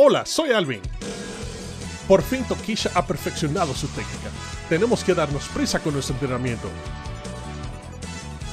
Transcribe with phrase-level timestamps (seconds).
[0.00, 0.80] Hola, soy Alvin.
[2.06, 4.30] Por fin Tokisha ha perfeccionado su técnica.
[4.68, 6.70] Tenemos que darnos prisa con nuestro entrenamiento.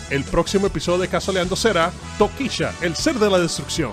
[0.09, 3.91] El próximo episodio de Casoleando será Tokisha, el ser de la destrucción.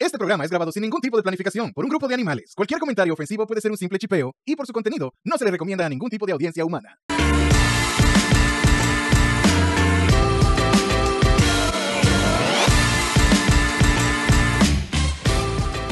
[0.00, 2.54] Este programa es grabado sin ningún tipo de planificación por un grupo de animales.
[2.56, 5.52] Cualquier comentario ofensivo puede ser un simple chipeo y por su contenido no se le
[5.52, 6.98] recomienda a ningún tipo de audiencia humana.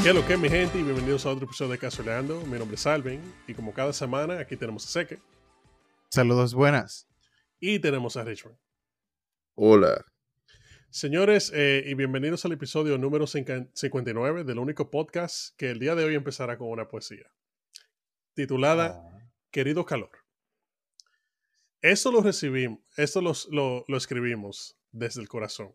[0.07, 0.79] ¿Qué es lo que es, mi gente?
[0.79, 2.39] Y bienvenidos a otro episodio de Casoleando.
[2.45, 5.19] Mi nombre es Alvin y como cada semana aquí tenemos a Seque
[6.09, 7.09] Saludos buenas.
[7.59, 8.57] y tenemos a Richmond.
[9.55, 10.05] Hola.
[10.89, 16.05] Señores, eh, y bienvenidos al episodio número 59 del único podcast que el día de
[16.05, 17.29] hoy empezará con una poesía
[18.33, 19.03] titulada
[19.51, 20.11] Querido Calor.
[21.81, 25.73] Esto lo recibimos, esto los- lo, lo escribimos desde el corazón,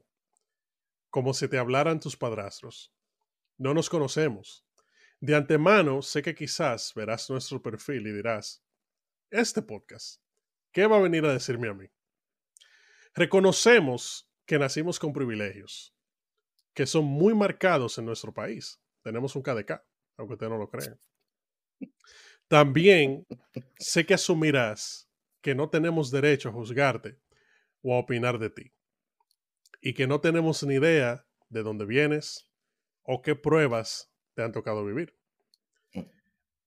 [1.11, 2.95] como si te hablaran tus padrastros.
[3.59, 4.65] No nos conocemos.
[5.21, 8.65] De antemano sé que quizás verás nuestro perfil y dirás,
[9.31, 10.21] este podcast,
[10.73, 11.87] ¿qué va a venir a decirme a mí?
[13.15, 15.95] Reconocemos que nacimos con privilegios,
[16.75, 18.81] que son muy marcados en nuestro país.
[19.03, 19.83] Tenemos un KDK,
[20.17, 20.99] aunque ustedes no lo crean.
[22.49, 23.27] También
[23.79, 25.09] sé que asumirás
[25.41, 27.19] que no tenemos derecho a juzgarte
[27.83, 28.73] o a opinar de ti.
[29.81, 32.49] Y que no tenemos ni idea de dónde vienes
[33.03, 35.17] o qué pruebas te han tocado vivir.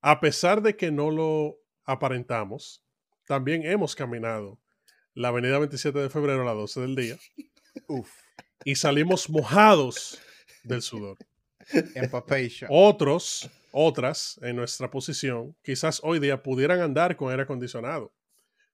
[0.02, 2.84] A pesar de que no lo aparentamos,
[3.26, 4.60] también hemos caminado
[5.14, 7.18] la avenida 27 de febrero a las 12 del día
[7.88, 8.12] Uf.
[8.64, 10.22] y salimos mojados
[10.64, 11.18] del sudor.
[11.96, 12.70] Empapation.
[12.72, 18.14] Otros, otras en nuestra posición, quizás hoy día pudieran andar con aire acondicionado,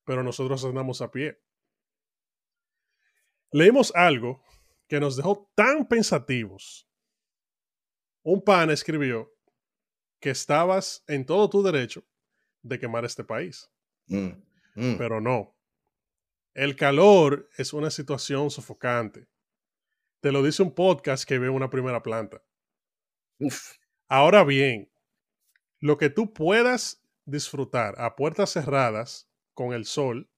[0.03, 1.39] pero nosotros andamos a pie.
[3.51, 4.43] Leímos algo
[4.87, 6.87] que nos dejó tan pensativos.
[8.23, 9.33] Un pan escribió
[10.19, 12.03] que estabas en todo tu derecho
[12.62, 13.69] de quemar este país,
[14.07, 14.31] Mm,
[14.75, 14.97] mm.
[14.97, 15.56] pero no.
[16.53, 19.28] El calor es una situación sofocante.
[20.19, 22.44] Te lo dice un podcast que ve una primera planta.
[23.40, 23.78] Uf.
[24.07, 24.91] Ahora bien,
[25.79, 30.29] lo que tú puedas disfrutar a puertas cerradas con el sol,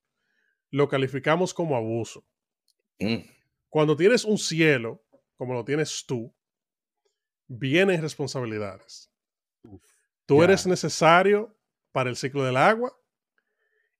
[0.70, 2.26] lo calificamos como abuso.
[3.00, 3.18] Mm.
[3.70, 5.04] Cuando tienes un cielo,
[5.36, 6.34] como lo tienes tú,
[7.48, 9.12] vienen responsabilidades.
[10.26, 11.56] Tú eres necesario
[11.92, 12.96] para el ciclo del agua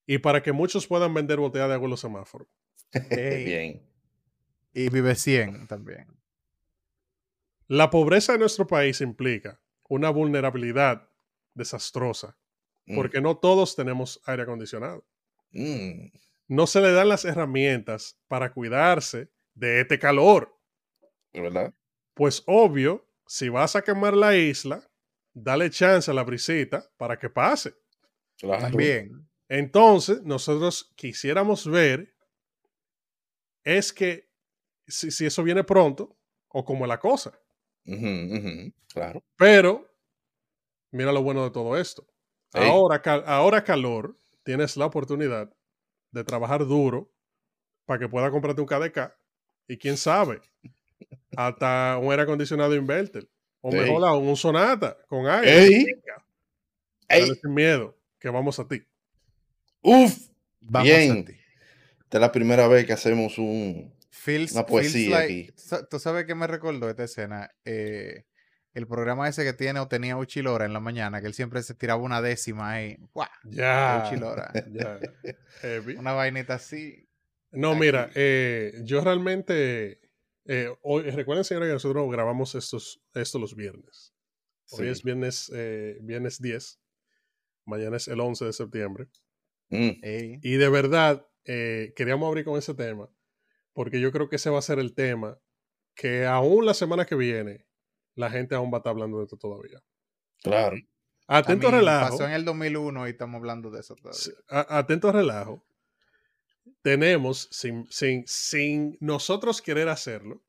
[0.06, 2.48] y para que muchos puedan vender botellas de agua en los semáforos.
[3.10, 3.44] Ey.
[3.44, 3.90] Bien.
[4.72, 6.06] Y vive 100 también.
[7.68, 11.08] La pobreza de nuestro país implica una vulnerabilidad
[11.54, 12.36] desastrosa,
[12.86, 15.06] Mm, porque no todos tenemos aire acondicionado.
[15.52, 16.08] mm.
[16.48, 20.54] no se le dan las herramientas para cuidarse de este calor.
[21.32, 21.72] ¿Verdad?
[22.12, 24.88] Pues obvio, si vas a quemar la isla,
[25.32, 27.74] dale chance a la brisita para que pase.
[28.38, 28.62] Claro.
[28.62, 29.28] También.
[29.48, 32.14] Entonces, nosotros quisiéramos ver
[33.64, 34.28] es que
[34.86, 36.16] si, si eso viene pronto
[36.48, 37.32] o como la cosa.
[38.92, 39.22] Claro.
[39.36, 39.88] Pero,
[40.92, 42.06] mira lo bueno de todo esto.
[42.52, 45.52] Ahora, cal- ahora calor, tienes la oportunidad
[46.12, 47.12] de trabajar duro
[47.84, 49.12] para que pueda comprarte un KDK
[49.66, 50.40] y quién sabe,
[51.36, 53.28] hasta un aire acondicionado inverter.
[53.60, 53.80] O Ey.
[53.80, 55.64] mejor aún, un sonata con aire.
[55.64, 55.86] Ey.
[57.08, 57.20] ¡Ey!
[57.22, 58.82] dale sin miedo, que vamos a ti.
[59.82, 60.28] ¡Uf!
[60.60, 61.12] Vamos Bien.
[61.12, 61.32] a ti.
[62.02, 63.92] Esta es la primera vez que hacemos un.
[64.10, 65.86] Feels, Una poesía like- aquí.
[65.90, 67.50] ¿Tú sabes qué me recordó esta escena?
[67.64, 68.24] Eh,
[68.72, 71.74] el programa ese que tiene o tenía Uchilora en la mañana, que él siempre se
[71.74, 72.96] tiraba una décima ahí.
[73.12, 73.28] ¡Guau!
[73.44, 74.04] Ya.
[74.06, 74.52] Uchilora.
[74.72, 74.98] ya.
[75.62, 75.96] Heavy.
[75.96, 77.08] Una vainita así.
[77.50, 77.80] No, Aquí.
[77.80, 80.00] mira, eh, yo realmente.
[80.46, 84.14] Eh, hoy, recuerden, señores, que nosotros grabamos estos, esto los viernes.
[84.70, 84.90] Hoy Sí.
[84.90, 86.80] es viernes, eh, viernes 10.
[87.66, 89.08] Mañana es el 11 de septiembre.
[89.70, 90.38] Mm.
[90.42, 93.08] Y de verdad, eh, queríamos abrir con ese tema,
[93.72, 95.38] porque yo creo que ese va a ser el tema
[95.94, 97.66] que aún la semana que viene,
[98.14, 99.82] la gente aún va a estar hablando de esto todavía.
[100.42, 100.76] Claro.
[101.26, 102.10] Atento A mí relajo.
[102.10, 104.34] Pasó en el 2001 y estamos hablando de eso todavía.
[104.48, 105.64] Atento a relajo.
[106.84, 110.44] Tenemos, sin, sin, sin nosotros querer hacerlo,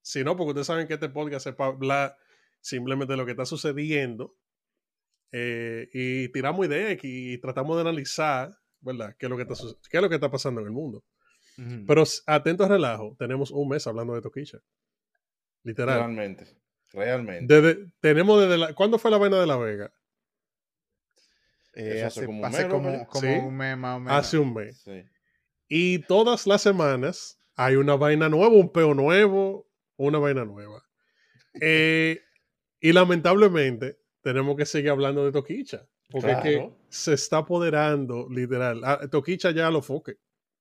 [0.00, 2.16] sino porque ustedes saben que este podcast es para hablar
[2.62, 4.34] simplemente de lo que está sucediendo
[5.32, 9.14] eh, y tiramos ideas y tratamos de analizar, ¿verdad?
[9.18, 9.54] ¿Qué es, lo que está,
[9.90, 11.04] qué es lo que está pasando en el mundo?
[11.86, 14.58] Pero atento a relajo, tenemos un mes hablando de Toquicha.
[15.62, 15.98] Literal.
[15.98, 16.56] Realmente.
[16.90, 17.54] Realmente.
[17.54, 19.92] Desde, tenemos desde la, ¿Cuándo fue la vaina de La Vega?
[21.74, 23.26] Eh, hace hace como un hace mes, Sí.
[23.26, 24.18] un mes más o menos.
[24.18, 24.80] Hace un mes.
[24.80, 25.04] Sí.
[25.68, 30.82] Y todas las semanas hay una vaina nueva, un peo nuevo, una vaina nueva.
[31.62, 32.20] Eh,
[32.80, 36.76] y lamentablemente tenemos que seguir hablando de Toquicha, porque es que Claro.
[36.90, 38.82] se está apoderando, literal.
[38.84, 40.18] Ah, Toquicha ya lo foque,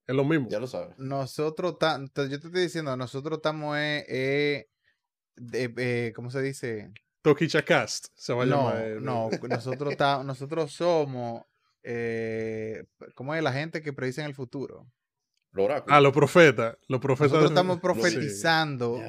[0.07, 0.48] es lo mismo.
[0.50, 0.98] Ya lo sabes.
[0.98, 4.68] Nosotros, yo te estoy diciendo, nosotros estamos, eh, eh,
[5.78, 6.92] eh, ¿cómo se dice?
[7.22, 9.02] Toquicha Cast se va a No, llamar.
[9.02, 11.42] no, nosotros, ta- nosotros somos,
[11.85, 12.83] eh,
[13.13, 13.43] ¿cómo es?
[13.43, 14.87] La gente que predice el futuro.
[15.51, 15.95] Los oráculos.
[15.95, 16.77] Ah, los profetas.
[16.87, 17.31] Los profetas.
[17.31, 19.01] Nosotros de- estamos profetizando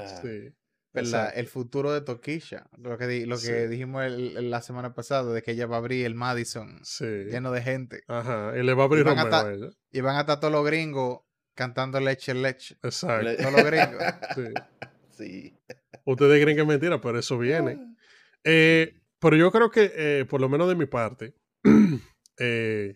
[1.35, 2.69] el futuro de Toquisha.
[2.79, 3.67] Lo que, di- lo que Sí.
[3.69, 7.05] dijimos el- el- la semana pasada, de que ella va a abrir el Madison Sí.
[7.05, 8.03] lleno de gente.
[8.09, 8.53] Ajá.
[8.57, 9.71] Y le va a abrir Y van ta- a ella.
[9.91, 11.21] Y van a estar todos los gringos
[11.55, 12.77] cantando leche, leche.
[12.83, 13.37] Exacto.
[13.37, 14.03] Todos los gringos.
[14.37, 14.55] sí.
[15.17, 15.59] Sí.
[16.05, 17.79] Ustedes creen que es mentira, pero eso viene.
[18.45, 21.35] Eh, pero yo creo que, eh, por lo menos de mi parte,
[22.39, 22.95] eh,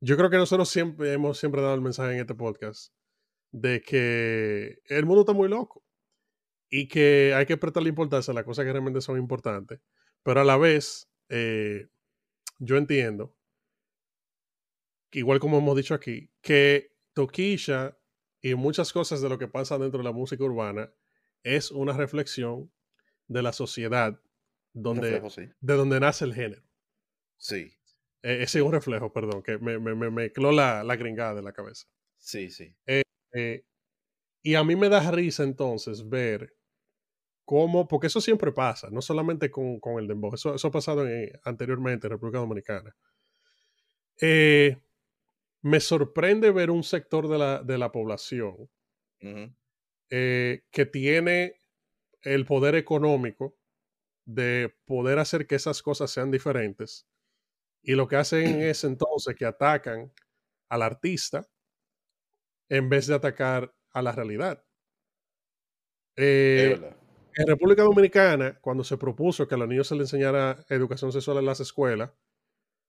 [0.00, 2.92] yo creo que nosotros siempre hemos siempre dado el mensaje en este podcast
[3.52, 5.84] de que el mundo está muy loco
[6.68, 9.80] y que hay que prestarle importancia a las cosas que realmente son importantes,
[10.22, 11.88] pero a la vez eh,
[12.58, 13.36] yo entiendo,
[15.12, 17.96] igual como hemos dicho aquí, que Toquisha
[18.42, 20.92] y muchas cosas de lo que pasa dentro de la música urbana
[21.42, 22.72] es una reflexión
[23.28, 24.20] de la sociedad
[24.72, 25.48] donde, reflejo, sí.
[25.60, 26.62] de donde nace el género.
[27.38, 27.75] Sí.
[28.28, 31.42] Eh, ese es un reflejo, perdón, que me, me, me mezcló la, la gringada de
[31.42, 31.86] la cabeza.
[32.18, 32.74] Sí, sí.
[33.32, 33.64] Eh,
[34.42, 36.54] y a mí me da risa entonces ver
[37.44, 41.06] cómo, porque eso siempre pasa, no solamente con, con el dembow, eso, eso ha pasado
[41.08, 42.96] en- anteriormente en República Dominicana.
[44.20, 44.76] Eh,
[45.62, 48.70] me sorprende ver un sector de la, de la población
[50.10, 51.56] eh, que tiene
[52.22, 53.58] el poder económico
[54.26, 57.08] de poder hacer que esas cosas sean diferentes.
[57.86, 60.12] Y lo que hacen es entonces que atacan
[60.68, 61.46] al artista
[62.68, 64.64] en vez de atacar a la realidad.
[66.16, 66.78] Eh,
[67.36, 71.38] en República Dominicana, cuando se propuso que a los niños se les enseñara educación sexual
[71.38, 72.10] en las escuelas,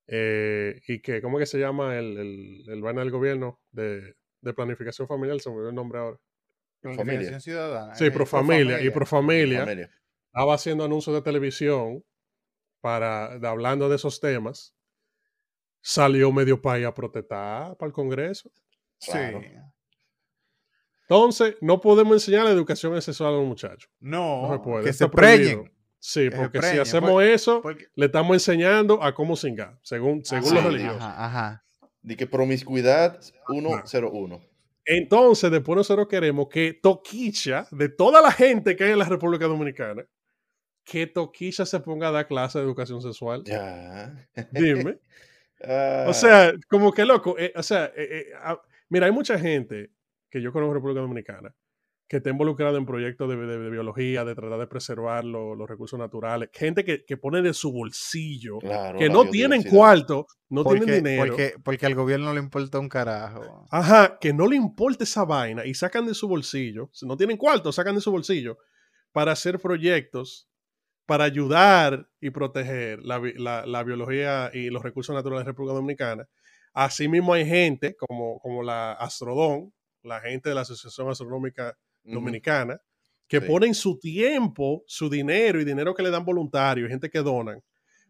[0.07, 4.53] eh, y que, ¿cómo que se llama el, el, el vaina del gobierno de, de
[4.53, 5.39] planificación familiar?
[5.41, 6.17] Se me olvidó el nombre ahora.
[6.81, 7.93] Planificación ciudadana.
[7.95, 8.81] Sí, eh, pro familia.
[8.81, 9.91] Y pro familia Familia.
[10.27, 12.03] estaba haciendo anuncios de televisión
[12.81, 14.73] para, de- hablando de esos temas.
[15.89, 18.51] Salió medio país a protestar para el Congreso.
[18.99, 19.11] Sí.
[19.11, 19.41] Claro.
[21.03, 23.89] Entonces, no podemos enseñar la educación sexual a los muchachos.
[24.01, 24.83] No No, se puede.
[24.83, 25.37] que está se preñen.
[25.59, 25.77] prohibido.
[25.97, 30.55] Sí, porque si hacemos eso, Porque, le estamos enseñando a cómo singar, según, según sí,
[30.55, 30.69] los sí.
[30.71, 31.01] religiosos.
[31.01, 31.65] Ajá, ajá.
[32.01, 34.41] Di que promiscuidad 101.
[34.83, 39.45] Entonces, después nosotros queremos que Toquicha, de toda la gente que hay en la República
[39.45, 40.05] Dominicana,
[40.83, 43.43] que Toquicha se ponga a dar clase de educación sexual.
[43.45, 44.27] Ya.
[44.51, 44.99] Dime.
[45.63, 47.35] Ah, O sea, como que loco.
[47.37, 48.59] eh, o sea, eh, eh, ah,
[48.89, 49.91] mira, hay mucha gente
[50.29, 51.53] que yo conozco en República Dominicana
[52.09, 55.67] que está involucrada en proyectos de, de- de biología, de tratar de preservar lo- los
[55.69, 56.49] recursos naturales.
[56.53, 61.03] Gente que, que pone de su bolsillo, claro, que no tienen cuarto, no porque, tienen
[61.03, 61.25] dinero.
[61.27, 63.65] Porque, porque al gobierno no le importa un carajo.
[63.71, 67.35] Ajá, que no le importa esa vaina y sacan de su bolsillo, si no tienen
[67.35, 68.57] cuarto, sacan de su bolsillo
[69.11, 70.47] para hacer proyectos
[71.07, 75.73] para ayudar y proteger la, la- la biología y los recursos naturales de la República
[75.73, 76.27] Dominicana.
[76.73, 79.73] Asimismo hay gente como, como la Astrodón,
[80.03, 81.75] la gente de la Asociación Astronómica.
[82.03, 82.79] Dominicana,
[83.27, 83.45] que Sí.
[83.47, 87.61] ponen su tiempo, su dinero y dinero que le dan voluntarios, gente que donan,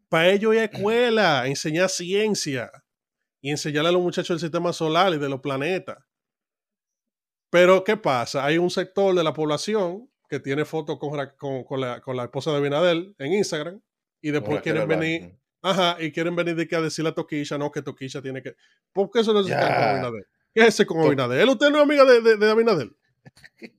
[0.07, 2.69] para ello ir a escuela, enseñar ciencia
[3.41, 5.97] y enseñarle a los muchachos del sistema solar y de los planetas.
[7.49, 8.45] Pero, ¿qué pasa?
[8.45, 12.23] Hay un sector de la población que tiene fotos con, con, con la, con la
[12.25, 13.81] esposa de Abinadel en Instagram
[14.21, 17.71] y después quieren venir, ajá, y quieren venir de que a decirle a Toquilla, no,
[17.71, 18.55] que Toquilla tiene que...
[18.91, 20.25] ¿Por qué eso no se cae con Abinadel?
[20.53, 21.49] ¿Qué es ese con Abinadel?
[21.49, 22.95] ¿Usted no es amiga de, de, de Abinadel?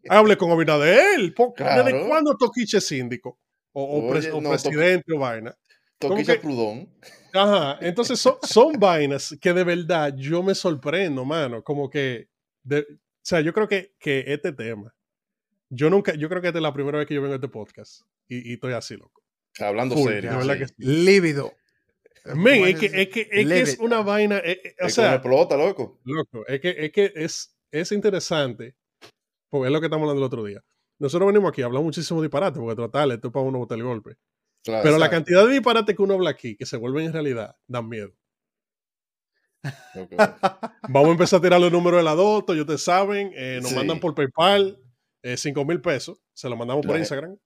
[0.08, 1.34] Hable con Abinadel.
[1.34, 2.06] ¿Por- ¿Desde Claro.
[2.08, 3.38] cuándo Toquicha es síndico?
[3.72, 5.54] O, o Oye, o no, presidente o vaina.
[6.00, 6.88] ¿Cómo Toquilla que- Prudón.
[7.34, 11.62] Ajá, entonces son, son vainas que de verdad yo me sorprendo, mano.
[11.62, 12.28] Como que,
[12.62, 14.94] de- o sea, yo creo que, que este tema,
[15.70, 17.48] yo nunca, yo creo que esta es la primera vez que yo vengo a este
[17.48, 19.22] podcast y, y estoy así, loco.
[19.60, 20.30] Hablando Full, serio.
[20.30, 20.58] de verdad sí.
[20.60, 20.74] que sí.
[20.78, 21.52] Lívido.
[22.34, 25.00] Men, ¿Cómo es que es, que, es, que una vaina, eh, eh, o Es que
[25.02, 26.00] me sea, explota, loco.
[26.04, 28.76] loco, es que es, que es, es interesante,
[29.48, 30.62] porque es lo que estamos hablando el otro día.
[30.98, 33.84] Nosotros venimos aquí a hablar muchísimo disparate, porque tratar esto es para uno botar el
[33.84, 34.16] golpe.
[34.64, 37.56] Claro, Pero la cantidad de disparate que uno habla aquí, que se vuelven en realidad,
[37.66, 38.12] dan miedo.
[40.88, 43.32] Vamos a empezar a tirar los números de la Doto, ya ustedes saben.
[43.34, 43.76] eh, nos Sí.
[43.76, 44.78] mandan por PayPal
[45.36, 46.18] 5 mil pesos.
[46.32, 47.36] Se lo mandamos por La- Instagram.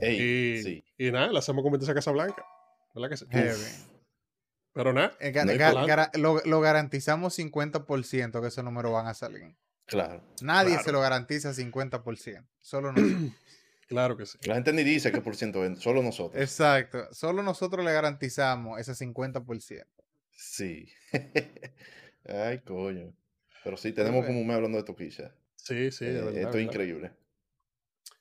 [0.00, 0.84] Ey, Y, sí.
[0.98, 2.44] y nada, le hacemos competencia a Casa Blanca.
[2.94, 3.26] ¿Verdad que sí?
[4.72, 9.56] Pero nada, Eh, ga- No lo, lo garantizamos 50% que esos números van a salir.
[9.86, 10.22] Claro.
[10.42, 10.84] Nadie Claro.
[10.84, 12.46] se lo garantiza 50%.
[12.60, 13.32] Solo nosotros.
[13.88, 14.36] Claro que sí.
[14.42, 16.42] La gente ni dice qué por ciento vende, solo nosotros.
[16.42, 17.06] Exacto.
[17.14, 19.86] Solo nosotros le garantizamos ese 50%.
[20.32, 20.88] Sí.
[22.28, 23.12] Ay, coño.
[23.62, 25.32] Pero sí, tenemos como un mes hablando de toquilla.
[25.66, 26.60] Sí, sí, de Eh, verdad, esto es verdad.
[26.60, 27.08] increíble.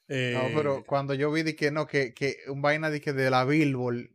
[0.08, 3.14] No, Eh, pero cuando yo vi de que no, que, que un vaina de que
[3.14, 4.10] de la Billboard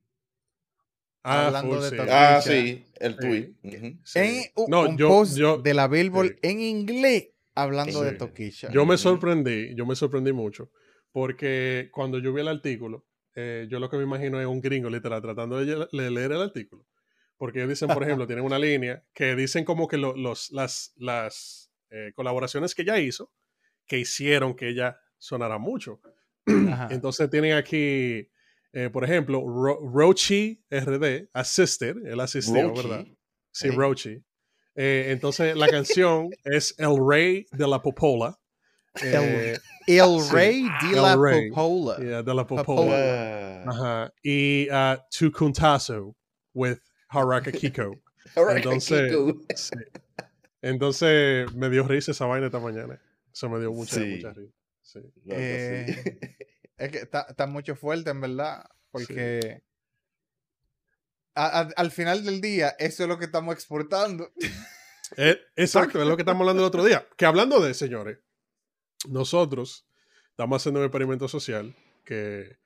[1.25, 1.97] ah, hablando full, de sí.
[2.09, 3.53] Ah, sí, el tweet.
[3.63, 3.99] Ujú.
[4.05, 4.19] Sí.
[4.19, 6.35] en un, No, un yo- post yo- de la Billboard sí.
[6.43, 8.13] en inglés hablando de.
[8.13, 8.71] Toquilla.
[8.71, 10.71] Yo me sorprendí, yo me sorprendí mucho,
[11.13, 14.91] porque cuando yo vi el artículo, eh, yo lo que me imagino es un gringo
[14.91, 16.85] literal tratando de leer el artículo.
[17.37, 20.93] Porque ellos dicen, por ejemplo, tienen una línea que dicen como que lo- los, las,
[20.97, 23.31] las eh, colaboraciones que ella hizo,
[23.87, 26.01] que hicieron que ella sonara mucho.
[26.47, 26.89] Ajá.
[26.91, 28.29] Entonces tienen aquí,
[28.73, 32.89] eh, por ejemplo, Ro- Rochi RD, Assisted, él asistió, Rochi.
[32.89, 33.07] ¿verdad?
[33.53, 33.75] Sí, Ey.
[33.75, 34.25] Rochi.
[34.77, 38.39] Eh, entonces la canción es El Rey de la Popola.
[39.03, 40.33] Eh, El sí.
[40.33, 41.51] Rey de El la Rey.
[41.51, 41.97] Popola.
[41.99, 42.95] yeah, de la Popola.
[42.95, 43.65] Ah.
[43.69, 44.13] Ajá.
[44.23, 46.15] Y uh, Tu Kuntaso
[46.55, 46.79] with
[47.09, 47.93] Haraka Kiko.
[48.37, 49.41] Ahora, Entonces, Kiko.
[49.57, 49.75] sí.
[50.63, 53.01] Entonces me dio risa esa vaina esta mañana.
[53.33, 54.17] Eso me dio mucha, Sí.
[54.17, 54.55] mucha risa.
[54.83, 55.01] Sí.
[55.31, 56.19] Eh, sí.
[56.77, 58.65] Es que está, está mucho fuerte, en verdad.
[58.91, 59.63] Porque
[61.35, 64.33] a- a- al final del día, eso es lo que estamos exportando.
[65.17, 67.05] Eh, exacto, es lo que estamos hablando el otro día.
[67.17, 68.19] Que hablando de, señores,
[69.09, 69.85] nosotros
[70.31, 71.75] estamos haciendo un experimento social
[72.05, 72.59] que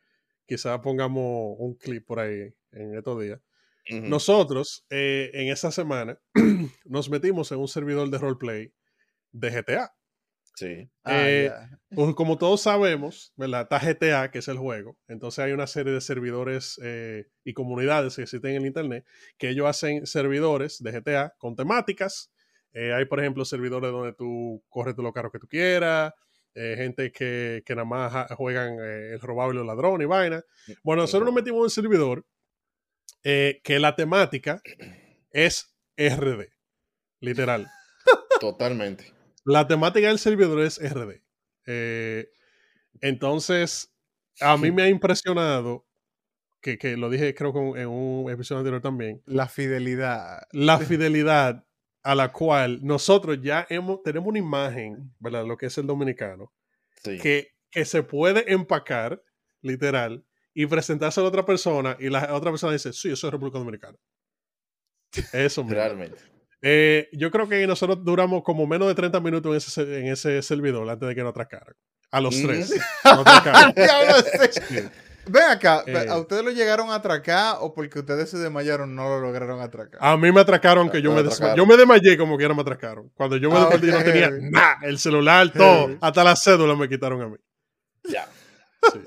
[0.46, 3.40] quizá pongamos un clip por ahí en estos días.
[3.90, 6.18] Nosotros, eh, en esa semana,
[6.84, 8.72] nos metimos en un servidor de roleplay
[9.32, 9.94] de GTA.
[10.56, 10.88] Sí.
[11.04, 11.50] Ah, Eh.
[11.94, 13.62] Pues, como todos sabemos, ¿verdad?
[13.62, 14.96] Está GTA, que es el juego.
[15.08, 19.04] Entonces hay una serie de servidores eh, y comunidades que existen en el Internet
[19.38, 22.32] que ellos hacen servidores de GTA con temáticas.
[22.72, 26.12] Eh, hay, por ejemplo, servidores donde tú corres todos los carros que tú quieras.
[26.56, 30.42] eh, gente que, que nada más juegan eh, el robado y los ladrones y vaina.
[30.84, 32.24] Bueno, nosotros nos metimos en un servidor
[33.24, 34.62] eh, que la temática
[35.30, 36.48] es RD.
[37.20, 37.66] Literal.
[38.40, 39.12] Totalmente.
[39.44, 41.22] La temática del servidor es RD.
[41.66, 42.28] Eh,
[43.00, 43.94] entonces,
[44.40, 45.86] a mí me ha impresionado,
[46.60, 50.42] que, que lo dije creo que en un episodio anterior también, La fidelidad.
[50.52, 51.66] la fidelidad
[52.02, 55.46] a la cual nosotros ya hemos, tenemos una imagen, ¿verdad?
[55.46, 56.52] Lo que es el dominicano,
[57.02, 57.18] Sí.
[57.18, 59.22] que, que se puede empacar,
[59.62, 60.24] literal,
[60.54, 63.58] y presentarse a la otra persona, y la otra persona dice, sí, yo soy República
[63.58, 63.96] Dominicana.
[65.32, 65.64] Eso.
[65.68, 66.18] Realmente.
[66.62, 70.06] Eh, yo creo que nosotros duramos como menos de 30 minutos en ese, se- en
[70.06, 71.75] ese servidor antes de que nos atracaran.
[72.11, 72.46] A los Ujú.
[72.49, 72.73] tres.
[74.68, 74.80] Sí.
[75.26, 76.06] Ven acá, Eh.
[76.11, 79.99] ¿a ustedes lo llegaron a atracar o porque ustedes se desmayaron no lo lograron atracar?
[80.02, 81.56] A mí me atracaron que yo me desmayé.
[81.56, 83.11] Yo me desmayé como quiera me atracaron.
[83.14, 84.76] Cuando yo me Ah, desperté yo no tenía nada.
[84.82, 85.87] El celular, todo.
[85.87, 85.99] Heavy.
[86.02, 87.37] Hasta la cédula me quitaron a mí.
[88.04, 88.28] Ya.
[88.92, 89.00] Sí.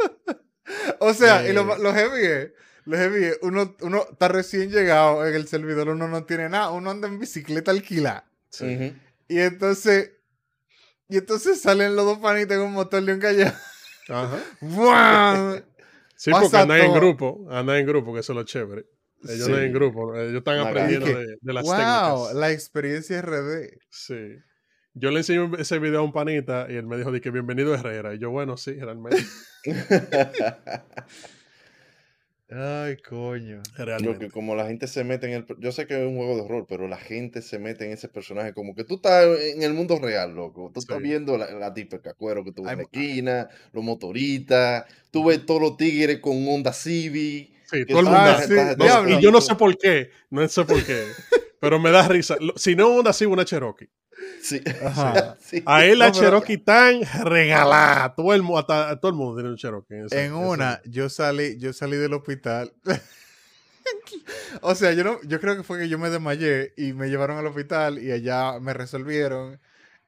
[1.00, 1.80] O sea, y lo, Eh.
[1.80, 2.52] lo heavy es,
[2.86, 6.72] lo heavy es, uno, uno está recién llegado en el servidor, uno no tiene nada,
[6.72, 8.30] uno anda en bicicleta alquilada.
[8.50, 8.94] Sí.
[9.28, 10.12] Y entonces,
[11.10, 13.54] y entonces salen los dos panitas en un motor de un callejón.
[14.10, 14.40] Ajá.
[14.62, 15.60] ¡Buah!
[16.16, 17.48] Sí, Pasa porque andan en grupo.
[17.52, 18.86] Andan en grupo, que eso es lo chévere.
[19.24, 19.52] Ellos Sí.
[19.52, 20.16] andan en grupo.
[20.16, 22.34] Ellos están aprendiendo de, de las wow, técnicas.
[22.36, 23.78] la experiencia RD.
[23.90, 24.38] Sí.
[25.00, 27.74] Yo le enseñé ese video a un panita y él me dijo de que bienvenido
[27.76, 28.16] Herrera.
[28.16, 29.24] Y yo, bueno, sí, realmente.
[32.50, 33.62] Ay, coño.
[33.76, 34.26] Realmente.
[34.28, 35.46] que como la gente se mete en el...
[35.60, 38.08] Yo sé que es un juego de horror, pero la gente se mete en ese
[38.08, 40.72] personaje como que tú estás en el mundo real, loco.
[40.74, 41.04] Tú estás Sí.
[41.04, 45.46] viendo la, la típica cuero que tú ves en la esquina, los motoristas, tú ves
[45.46, 47.52] todos los tigres con Honda Civic.
[47.70, 48.20] Sí, todo el mundo.
[48.22, 51.04] Ah, sí, No, y yo no sé por qué, no sé por qué,
[51.60, 52.38] pero me da risa.
[52.56, 53.90] Si no una así, una Cherokee.
[54.42, 54.62] Sí.
[54.84, 55.36] Ajá.
[55.42, 55.64] Sí.
[55.66, 58.14] Ahí la No, pero- Cherokee tan regalada.
[58.16, 60.06] Todo el, hasta- todo el mundo tiene un Cherokee.
[60.06, 62.74] ese- En ese- una, yo salí, yo salí del hospital.
[64.62, 67.38] o sea, yo no, yo creo que fue que yo me desmayé y me llevaron
[67.38, 69.60] al hospital y allá me resolvieron.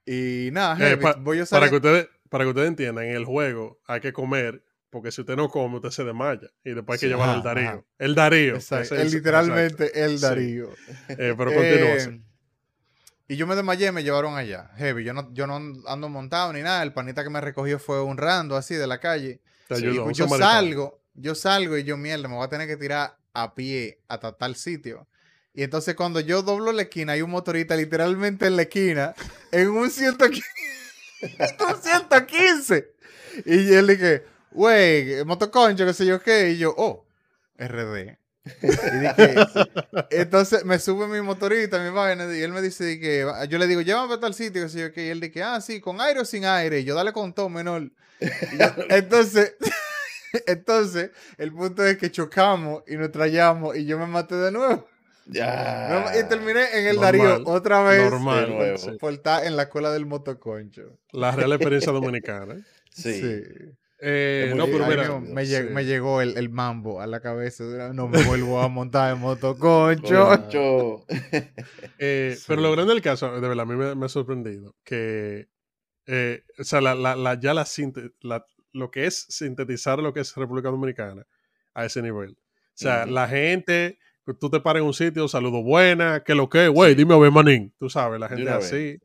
[0.05, 1.69] Y nada, Eh, pa- voy a para, salir.
[1.69, 5.35] que ustedes, para que ustedes entiendan, en el juego hay que comer, porque si usted
[5.35, 6.49] no come, usted se desmaya.
[6.63, 7.69] Y después hay que Sí, llevar al Darío.
[7.69, 7.83] ajá.
[7.99, 8.55] El Darío.
[8.55, 10.23] Exacto, ese el es- literalmente el Sí.
[10.23, 10.69] Darío.
[10.71, 11.13] exacto.
[11.23, 11.89] Eh, pero continúa.
[11.95, 12.21] Eh, sí.
[13.29, 14.71] Y yo me desmayé, me llevaron allá.
[14.77, 16.81] Heavy, yo no, yo no ando montado ni nada.
[16.81, 19.39] El panita que me recogió fue un rando así de la calle.
[19.67, 22.49] Te sí, ayudó, Y pues yo salgo, yo salgo y yo, mierda, me voy a
[22.49, 25.07] tener que tirar a pie hasta tal sitio.
[25.53, 29.13] Y entonces cuando yo doblo la esquina, hay un motorista literalmente en la esquina,
[29.51, 30.43] en un 115.
[31.69, 32.93] un 115.
[33.45, 36.49] Y él dije, güey, motoconcho, qué sé yo qué.
[36.49, 37.05] Y yo, oh,
[37.59, 38.17] RD.
[38.45, 38.67] Y
[38.99, 39.35] dije,
[40.11, 43.67] entonces me sube mi motorista, mi vaina, y él me dice de que, yo le
[43.67, 46.21] digo, llévame a tal sitio, que yo qué", y él dice, ah, sí, con aire
[46.21, 47.91] o sin aire, y yo dale con todo, menor.
[48.19, 48.25] Y
[48.57, 49.55] yo- entonces,
[50.47, 54.87] entonces, el punto es que chocamos y nos trayamos, y yo me maté de nuevo.
[55.31, 56.11] Ya.
[56.19, 58.45] Y terminé en el Normal, Darío otra vez Normal.
[58.47, 58.77] De nuevo.
[58.79, 58.91] sí.
[58.99, 60.97] por estar en la escuela del motoconcho.
[61.11, 62.55] La real experiencia dominicana.
[62.91, 63.21] Sí.
[64.01, 65.19] Eh, no, pero mira.
[65.19, 65.73] me, me lleg- sí.
[65.73, 67.63] me llegó el, el mambo a la cabeza.
[67.93, 70.27] No me vuelvo a montar en motoconcho.
[70.29, 71.05] Concho.
[71.99, 72.45] Eh, Sí.
[72.47, 75.49] Pero lo grande del caso, de verdad, a mí me, me ha sorprendido que,
[76.07, 80.13] eh, o sea, la, la, la- ya la, sinte- la- lo que es sintetizar lo
[80.13, 81.25] que es República Dominicana
[81.73, 82.31] a ese nivel.
[82.31, 83.97] O sea, la gente,
[84.39, 87.31] tú te paras en un sitio, saludo buena, que lo que, güey, dime a ver,
[87.31, 88.99] manín, tú sabes, la gente así.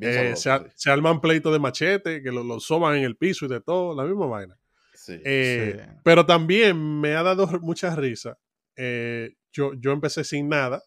[0.00, 3.48] Eh, se, se arman pleitos de machete, que lo, lo soban en el piso y
[3.48, 4.56] de todo, la misma vaina.
[4.94, 5.14] Sí.
[5.16, 5.22] Sí.
[5.24, 5.92] Eh, Sí.
[6.04, 8.38] Pero también me ha dado mucha risa.
[8.76, 10.80] eh, yo, yo empecé sin nada,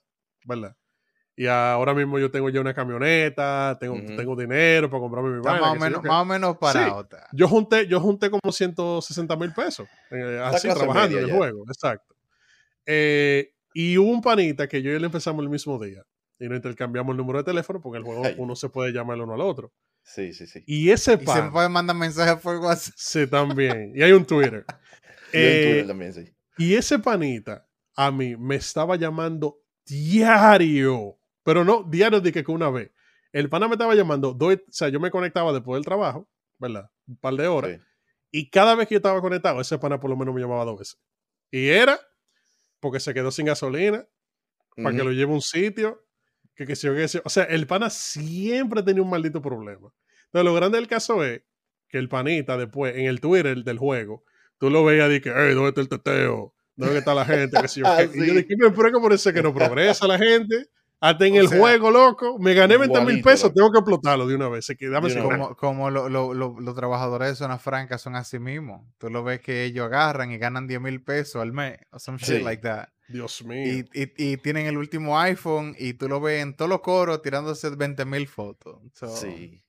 [0.46, 0.76] ¿verdad?
[1.36, 4.16] Y ahora mismo yo tengo ya una camioneta, tengo, Ujú.
[4.16, 5.60] tengo dinero para comprarme mi vaina.
[5.62, 7.02] más, o menos, más o menos parado.
[7.02, 7.28] está.
[7.34, 11.36] Yo junté, yo junté como 160 mil pesos, eh, así, trabajando en el ya.
[11.36, 12.16] juego, exacto.
[12.86, 16.04] Eh, y hubo un panita que yo y él empezamos el mismo día.
[16.44, 18.36] Y nos intercambiamos el número de teléfono porque el juego Ay.
[18.38, 19.72] uno se puede llamar el uno al otro.
[20.02, 20.62] Sí, sí, sí.
[20.68, 22.94] Y ese Y se pan, me puede mandar mensajes por WhatsApp.
[22.98, 23.94] sí, también.
[23.96, 24.66] Y hay un Twitter.
[25.32, 26.34] Y en Eh, Twitter también, sí.
[26.58, 31.18] Y ese panita a mí me estaba llamando diario.
[31.44, 32.92] Pero no diario de que una vez.
[33.32, 36.92] El pana me estaba llamando, dos, o sea, yo me conectaba después del trabajo, ¿verdad?
[37.08, 37.72] Un par de horas.
[37.72, 37.88] Sí.
[38.32, 40.78] Y cada vez que yo estaba conectado, ese pana por lo menos me llamaba dos
[40.78, 41.00] veces.
[41.50, 42.00] Y era
[42.80, 44.06] porque se quedó sin gasolina,
[44.76, 46.03] para que lo lleve a un sitio,
[46.56, 47.22] que que sé yo, que sé yo.
[47.26, 49.90] O sea, el pana siempre tenía un maldito problema.
[50.26, 51.42] Entonces, lo grande del caso es
[51.88, 54.24] que el panita después, en el Twitter del juego,
[54.58, 56.54] tú lo veías y que, hey, ¿dónde está el teteo?
[56.76, 57.62] ¿Dónde está la gente?
[57.62, 58.18] Que sé yo, Ah, qué.
[58.18, 60.68] Y yo dije, "Me, que por eso es que no progresa la gente.
[61.00, 63.56] Hasta en O el sea, juego, loco, me gané 20 mil pesos, loco.
[63.56, 64.70] tengo que explotarlo de una vez.
[64.80, 65.18] Una vez.
[65.18, 68.88] Como, como lo- lo- lo- los trabajadores de zona franca son así mismos.
[69.00, 71.78] Tú lo ves que ellos agarran y ganan 10 mil pesos al mes.
[71.92, 72.42] O some shit Sí.
[72.44, 72.88] like that.
[73.14, 73.86] Dios mío.
[73.94, 77.22] Y, y- y tienen el último iPhone y tú lo ves en todos los coros
[77.22, 78.82] tirándose 20 mil fotos.
[78.94, 79.62] So, Sí.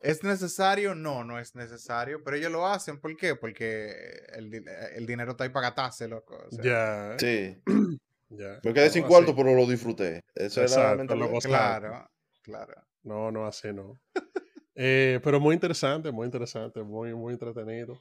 [0.00, 0.94] ¿Es necesario?
[0.94, 2.22] No, no es necesario.
[2.22, 3.00] Pero ellos lo hacen.
[3.00, 3.34] ¿Por qué?
[3.34, 3.92] Porque
[4.32, 4.62] el, di-
[4.94, 6.36] el dinero está ahí para gastarse, loco.
[6.46, 7.60] o sea, ya, Sí.
[8.28, 8.60] ya.
[8.62, 9.40] Me quedé sin cuarto, así.
[9.42, 10.22] pero lo disfruté.
[10.34, 11.38] Eso era Exacto.
[11.40, 12.10] Claro,
[12.42, 12.74] claro.
[13.02, 13.94] No, no, así no.
[14.80, 18.00] Eh, pero muy interesante, muy interesante, muy, muy entretenido.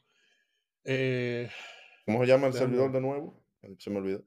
[0.84, 1.50] Eh,
[2.06, 3.44] ¿Cómo se llama el Déjame servidor de nuevo?
[3.80, 4.24] Se me olvidó.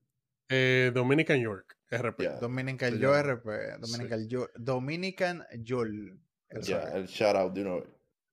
[0.49, 2.41] eh, Dominican York, RP.
[2.41, 3.23] Dominican se Yo llama.
[3.35, 3.49] RP.
[3.81, 4.49] Dominican Yo.
[4.57, 6.21] Dominican Yol.
[6.63, 7.85] Ya, el shout out de una vez.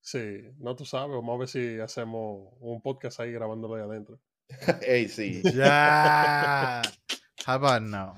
[0.02, 4.20] Sí, no tú sabes, vamos a ver si hacemos un podcast ahí grabándolo ahí adentro.
[4.82, 5.42] Ey, sí.
[5.54, 6.82] Ya.
[7.46, 8.14] How about now?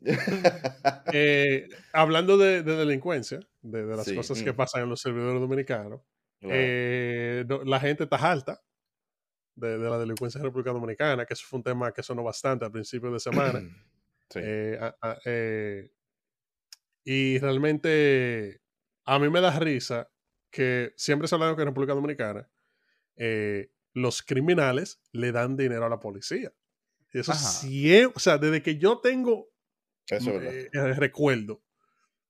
[1.12, 4.56] Eh, hablando de, de delincuencia, de, de las Sí, cosas que mm.
[4.56, 6.00] pasan en los servidores dominicanos,
[6.40, 8.60] eh, no- la gente está alta
[9.54, 12.64] de, de la delincuencia en República Dominicana, que eso fue un tema que sonó bastante
[12.64, 13.60] al principio de semana.
[14.32, 14.38] Sí.
[14.42, 15.90] Eh, a- a- eh,
[17.04, 18.62] y realmente
[19.04, 20.10] a mí me da risa
[20.50, 22.48] que siempre se ha hablado que en República Dominicana
[23.16, 26.52] eh, los criminales le dan dinero a la policía.
[27.12, 29.50] Y eso siempre, o sea, desde que yo tengo
[30.72, 31.62] eh, recuerdo.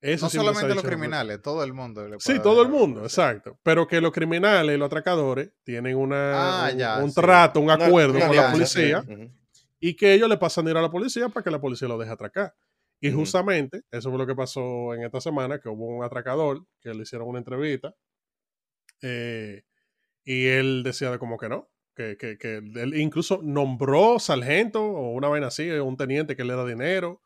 [0.03, 2.07] Eso no solamente los criminales, todo el mundo.
[2.09, 3.25] le Sí, todo el mundo, policía.
[3.31, 3.59] exacto.
[3.62, 7.15] Pero que los criminales, los atracadores, tienen una, Ah, un, ya, un sí.
[7.15, 9.05] trato, un acuerdo una con la policía
[9.81, 12.12] y que ellos le pasan dinero a la policía para que la policía lo deje
[12.12, 12.55] atracar.
[13.01, 16.95] Y justamente eso fue lo que pasó en esta semana, que hubo un atracador que
[16.95, 17.95] le hicieron una entrevista
[19.03, 19.62] eh,
[20.25, 25.11] y él decía de como que no, que, que, que él incluso nombró sargento o
[25.12, 27.21] una vaina así, o un teniente que le da dinero.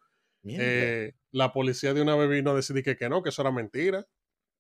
[0.48, 3.50] Eh, la policía de una vez vino a decidir que, que no, que eso era
[3.50, 4.06] mentira.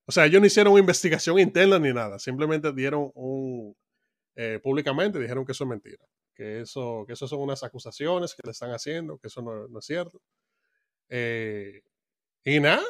[0.06, 3.76] O sea, ellos no hicieron una investigación interna ni nada, simplemente dieron un,
[4.36, 8.42] eh, públicamente dijeron que eso es mentira, que eso, que eso son unas acusaciones que
[8.44, 10.20] le están haciendo, que eso no, no es cierto.
[11.08, 11.82] Eh,
[12.44, 12.84] y nada,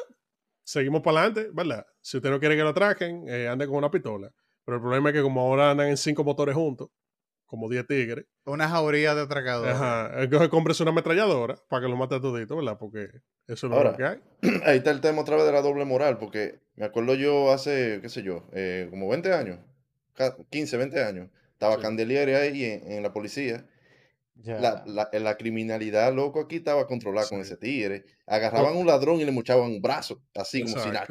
[0.63, 1.87] seguimos para adelante, ¿verdad?
[2.01, 4.31] Si usted no quiere que lo atraquen, eh, ande con una pistola.
[4.65, 6.89] Pero el problema es que como ahora andan en cinco motores juntos,
[7.47, 9.73] como 10 tigres, Una jauría de atracadores.
[9.73, 12.77] ajá, entonces compres una ametralladora para que lo mate a todito, ¿verdad?
[12.77, 13.09] Porque
[13.47, 14.19] eso es lo que hay.
[14.65, 17.99] Ahí está el tema otra vez de la doble moral, porque me acuerdo yo hace,
[18.01, 19.59] qué sé yo, eh, como 20 años,
[20.13, 21.81] ca- 15, 20 años, estaba Sí.
[21.81, 23.65] Candelieri ahí en, en la policía.
[24.39, 24.59] Ya.
[24.59, 28.05] La, la, la criminalidad, loco, aquí estaba controlada con ese tigre.
[28.27, 31.07] Agarraban un ladrón y le mochaban un brazo, así como si nada.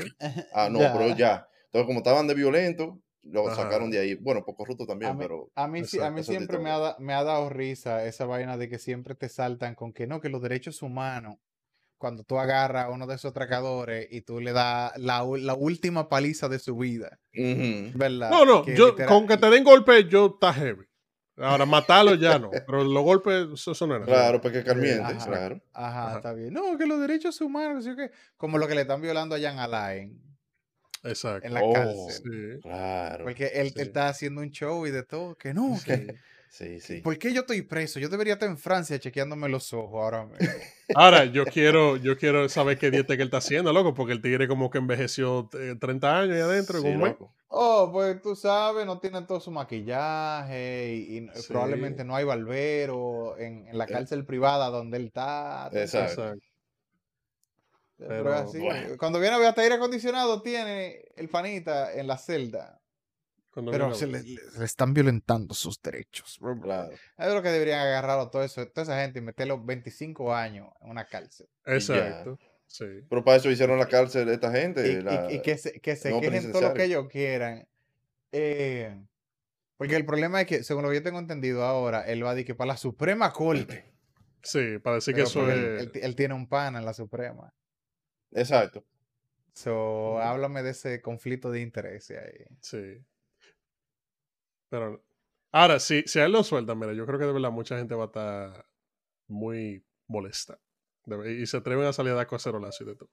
[0.55, 0.93] Ah, no, Ya.
[0.93, 1.49] pero ya.
[1.65, 3.63] Entonces, como estaban de violento, lo Ajá.
[3.63, 4.15] sacaron de ahí.
[4.15, 6.97] Bueno, Poco Ruto A también, mí, pero a mí, a mí siempre me ha, da-
[6.99, 10.29] me ha dado risa esa vaina de que siempre te saltan con que no, que
[10.29, 11.37] los derechos humanos,
[11.99, 16.09] cuando tú agarras a uno de esos atracadores y tú le das la, la última
[16.09, 17.19] paliza de su vida,
[17.95, 18.31] ¿verdad?
[18.31, 20.85] No, no, Que yo, literal- con que te den golpe, yo está heavy.
[21.39, 22.51] Ahora, matarlo ya no.
[22.67, 24.07] Pero los golpes, eso, no era.
[24.07, 25.27] claro, porque Carmiente, Ajá.
[25.27, 25.61] claro.
[25.75, 26.17] Ajá, Ajá.
[26.17, 26.53] está bien.
[26.55, 27.87] No, que los derechos humanos,
[28.39, 30.19] como lo que le están violando a Jan Alain
[31.07, 31.47] Exacto.
[31.47, 31.73] en la Oh.
[31.73, 32.11] cárcel.
[32.11, 32.61] Sí.
[32.63, 33.25] Claro.
[33.25, 36.15] Porque él, está haciendo un show y de todo, que no, que...
[36.49, 37.03] Sí, sí.
[37.03, 37.99] ¿Por qué yo estoy preso?
[38.01, 40.47] Yo debería estar en Francia chequeándome los ojos ahora mismo.
[40.95, 44.23] Ahora, yo quiero, yo quiero saber qué dieta que él está haciendo, loco, porque el
[44.23, 46.81] tigre como que envejeció eh, 30 años ahí adentro.
[46.81, 47.11] Sí, en un mes.
[47.11, 47.35] loco.
[47.49, 51.47] Oh, pues tú sabes, no tienen todo su maquillaje y, y Sí.
[51.49, 53.89] probablemente no hay barbero en, en la Eh.
[53.89, 55.69] cárcel privada donde él está.
[55.73, 56.35] Exacto.
[57.99, 58.59] Pero pero, así.
[58.59, 58.97] bueno.
[58.99, 62.81] Cuando viene a ver hasta aire acondicionado tiene el panita en la celda.
[63.51, 66.39] Cuando Pero se le, le- le están violentando sus derechos.
[66.63, 66.91] Claro.
[67.17, 70.91] Es lo que deberían agarrarlo todo eso, toda esa gente y meterlo 25 años en
[70.91, 71.49] una cárcel.
[71.65, 72.39] Exacto.
[72.67, 72.85] Sí.
[73.09, 74.87] Pero para eso hicieron la cárcel esta gente.
[74.87, 77.67] Y, y- la- y que se, que se no quejen todo lo que ellos quieran.
[78.33, 78.95] Eh,
[79.79, 82.35] porque el problema es que, según lo que yo tengo entendido ahora, él va a
[82.35, 83.91] decir que para la Suprema Corte.
[84.43, 85.57] Sí, para decir que eso es.
[85.57, 87.53] él, él él tiene un pana en la Suprema.
[88.33, 88.85] Exacto.
[89.55, 92.47] So, háblame de ese conflicto de intereses ahí.
[92.61, 93.05] Sí.
[94.69, 95.03] Pero.
[95.53, 97.95] Ahora, si, si a él lo sueltan, mira, yo creo que de verdad mucha gente
[97.95, 98.67] va a estar
[99.29, 100.59] muy molesta.
[101.07, 103.11] De- Y se atreven a salir a dar cacerolazo y de todo.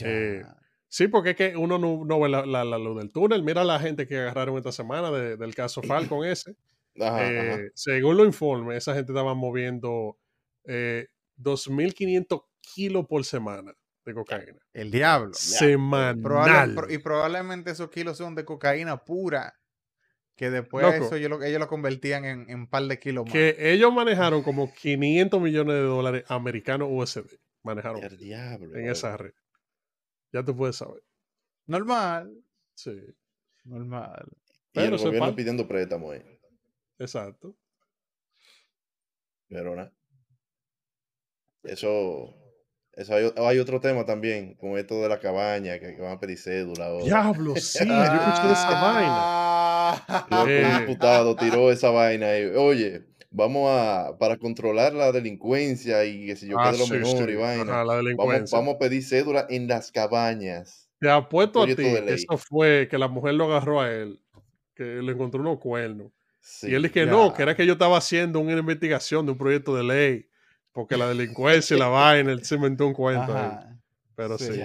[0.00, 0.42] Eh.
[0.88, 3.42] Sí, porque es que uno no, no ve la, la- la luz del túnel.
[3.42, 5.82] Mira la gente que agarraron esta semana de- del caso
[6.14, 6.56] Falcon ese.
[7.00, 7.62] Ajá, Eh, ajá.
[7.74, 10.18] según los informes, esa gente estaba moviendo
[10.64, 13.74] eh, 2.500 kilos por semana
[14.06, 14.58] de cocaína.
[14.72, 15.34] El diablo.
[15.34, 16.22] Semanal.
[16.22, 19.54] Probable- pro- y probablemente esos kilos son de cocaína pura.
[20.36, 21.06] Que después Loco.
[21.06, 23.32] eso ellos lo, ellos lo convertían en, en un par de kilos más.
[23.32, 27.38] que ellos manejaron como 500 millones de dólares americanos USD.
[27.62, 28.76] Manejaron El diablo.
[28.76, 29.32] en esa red.
[30.32, 31.02] Ya tú puedes saber.
[31.66, 32.32] Normal.
[32.74, 33.00] Sí,
[33.64, 34.26] Normal.
[34.72, 36.22] Y Pero el gobierno pidiendo préstamo ahí.
[36.98, 37.56] exacto.
[39.48, 39.92] Pero nada.
[41.64, 42.34] Eso.
[42.96, 46.18] Eso hay, hay otro tema también con esto de la cabaña, que, que van a
[46.20, 46.86] pedir cédula.
[46.86, 47.04] ahora.
[47.04, 50.26] Diablo, sí, yo escuché de esa vaina.
[50.30, 50.64] Loco, Eh.
[50.64, 56.36] un diputado tiró esa vaina y, oye, vamos a, para controlar la delincuencia y que
[56.36, 57.32] si yo Ah, quede lo sí, mejor sí.
[57.32, 58.58] y vaina, Ajá, la vamos, delincuencia.
[58.58, 60.88] vamos a pedir cédula en las cabañas.
[60.98, 64.18] Te apuesto a ti eso fue que la mujer lo agarró a él,
[64.74, 66.12] que le encontró unos cuernos.
[66.40, 66.70] Sí.
[66.70, 67.34] y él dice que no, ya.
[67.36, 70.26] que era que yo estaba haciendo una investigación de un proyecto de ley,
[70.76, 73.50] porque la delincuencia y la vaina, él se inventó un cuento ahí.
[74.14, 74.62] Pero sí,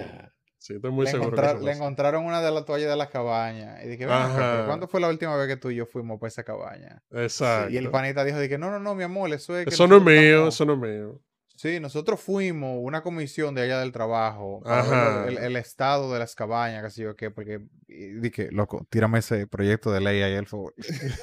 [0.58, 0.74] Sí.
[0.74, 1.30] Estoy muy le, seguro.
[1.32, 3.82] que encontra- eso le encontraron una de las toallas de la cabaña.
[3.82, 4.66] Y dije, "Ven acá, pero Ajá.
[4.66, 7.02] ¿cuándo fue la última vez que tú y yo fuimos para esa cabaña?
[7.10, 7.72] Exacto.
[7.72, 9.96] Y el panita dijo, dije, no, no, no, mi amor, eso es que Eso no
[9.96, 11.20] es mío, eso no es mío.
[11.62, 15.28] Sí, nosotros fuimos una comisión de allá del trabajo para ver Ajá.
[15.28, 19.46] el, el estado de las cabañas, qué sé yo qué, porque dije, loco, tírame ese
[19.46, 20.74] proyecto de ley ahí, el favor.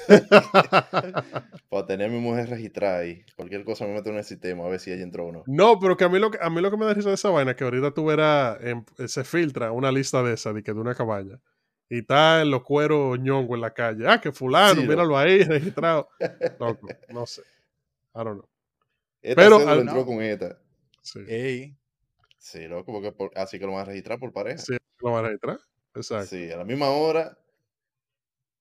[1.68, 3.22] Para tener a mi mujer registrada ahí.
[3.36, 5.44] Cualquier cosa me meto en el sistema a ver si ella entró o no.
[5.46, 7.16] No, pero que a mí lo que, a mí lo que me da risa de
[7.16, 10.62] esa vaina es que ahorita tú verás, en- se filtra una lista de esa, de
[10.62, 11.38] que de una cabaña.
[11.90, 14.06] Y está en los cueros ñongo en la calle.
[14.08, 16.08] Ah, que fulano, Sí, míralo ahí, registrado.
[16.58, 17.42] Loco, no sé.
[18.14, 18.48] I don't know.
[19.22, 20.06] Esta Pero al- entró no.
[20.06, 20.58] con esta.
[21.02, 21.76] Sí, Ey,
[22.38, 24.58] Sí, loco, porque por- así que lo van a registrar por pareja.
[24.58, 25.58] sí, lo van a registrar.
[25.94, 26.26] Exacto.
[26.26, 27.36] Sí, a la misma hora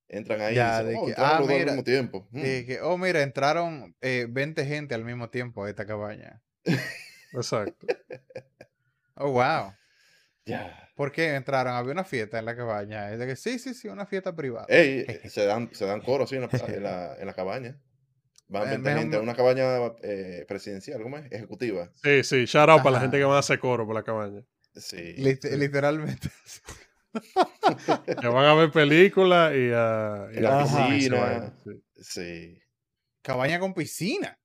[0.10, 2.28] entran ahí Ya, y de dicen, oh, que, ah, dos al mira, mismo tiempo.
[2.32, 2.42] Mm.
[2.42, 6.42] dije, oh, mira, entraron eh, 20 gente al mismo tiempo a esta cabaña.
[7.34, 7.88] Exacto.
[9.16, 9.74] Oh, wow.
[10.46, 10.90] Ya.
[10.96, 11.74] ¿Por qué entraron?
[11.76, 13.12] Había una fiesta en la cabaña.
[13.12, 14.66] Es de que, sí, sí, sí, una fiesta privada.
[14.68, 17.80] Ey, se dan, se dan coro así en la, en la, en la cabaña.
[18.50, 21.32] Van Eh, 20 mejor gente a una cabaña eh, presidencial, ¿cómo es?
[21.32, 21.90] Ejecutiva.
[22.04, 24.44] Sí, sí, shout out para la gente que va a hacer coro por la cabaña.
[24.76, 25.16] Sí.
[25.18, 25.56] Lit- sí.
[25.56, 26.30] Literalmente.
[28.22, 30.28] Que van a ver películas y a.
[30.34, 31.54] y la piscina.
[31.64, 31.84] sí.
[32.02, 32.62] Sí.
[33.22, 34.38] cabaña con piscina.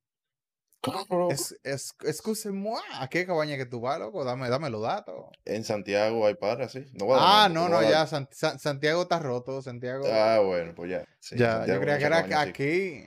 [0.81, 1.31] Claro.
[1.31, 4.23] Es, es, excuse-moi, ¿a qué cabaña que tú vas, loco?
[4.23, 5.15] Dame, dame los datos.
[5.43, 6.85] En Santiago hay para, sí.
[6.93, 9.63] No voy a dar Ah, nombre, no, no, dar- ya, San- San- Santiago está roto,
[9.63, 10.05] Santiago.
[10.11, 11.03] Ah, bueno, pues ya.
[11.19, 12.49] Sí, ya, yo creía que era cabaña, sí.
[12.49, 13.05] aquí.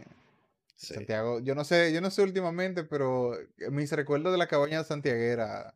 [0.81, 0.95] Sí.
[0.95, 3.37] Santiago, yo no sé, yo no sé últimamente, pero
[3.71, 5.75] mis recuerdos de la cabaña santiaguera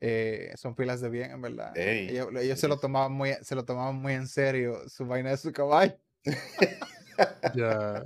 [0.00, 1.76] eh, son pilas de bien, en verdad.
[1.76, 2.82] Ey, ellos ellos sí, se lo sí.
[2.82, 5.96] tomaban muy, se lo tomaban muy en serio, su vaina de su caballo.
[7.54, 8.04] Ya.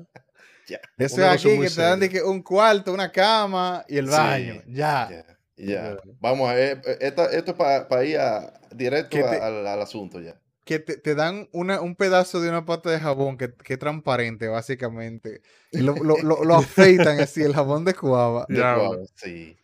[0.99, 2.23] Eso Un es aquí que te dan de serio.
[2.25, 4.63] que un cuarto, una cama y el Sí, baño.
[4.67, 5.09] Ya.
[5.11, 5.25] Ya,
[5.57, 5.67] ya.
[5.95, 5.97] Ya.
[6.19, 6.81] Vamos a ver.
[7.01, 10.41] Esta, esto es para ir a, directo ¿Qué te- al, al asunto ya.
[10.67, 13.79] Que te, te dan una, un pedazo de una pata de jabón que, que es
[13.79, 15.43] transparente, básicamente.
[15.73, 18.47] Y lo, lo, lo, lo afeitan así, el jabón de cuava.
[18.49, 19.57] De Ya, cuava, sí.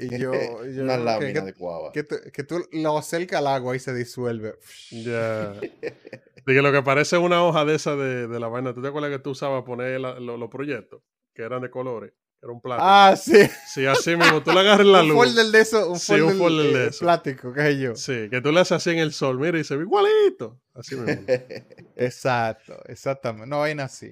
[0.00, 0.32] Y yo,
[0.66, 1.92] yo Una lámina que, de cuava.
[1.92, 4.56] que, tú- que tú lo acercas al agua y se disuelve.
[4.90, 5.54] Ya.
[6.46, 8.74] De que lo que parece una hoja de esa de, de la vaina.
[8.74, 11.00] ¿Tú te acuerdas que tú usabas poner la- los proyectos?
[11.32, 12.12] Que eran de colores.
[12.44, 12.86] Era un plástico.
[12.86, 13.48] Ah, sí.
[13.72, 14.42] Sí, así mismo.
[14.42, 15.16] Tú le agarras la un luz.
[15.16, 16.98] folder de eso, un Sí, un folder, de eh, eso.
[17.00, 17.96] plástico, qué sé yo.
[17.96, 19.38] Sí, que tú le haces así en el sol.
[19.40, 20.60] Mira, y se ve igualito.
[20.74, 21.24] Así mismo.
[21.96, 23.46] Exacto, exactamente.
[23.48, 24.10] No, vaina así.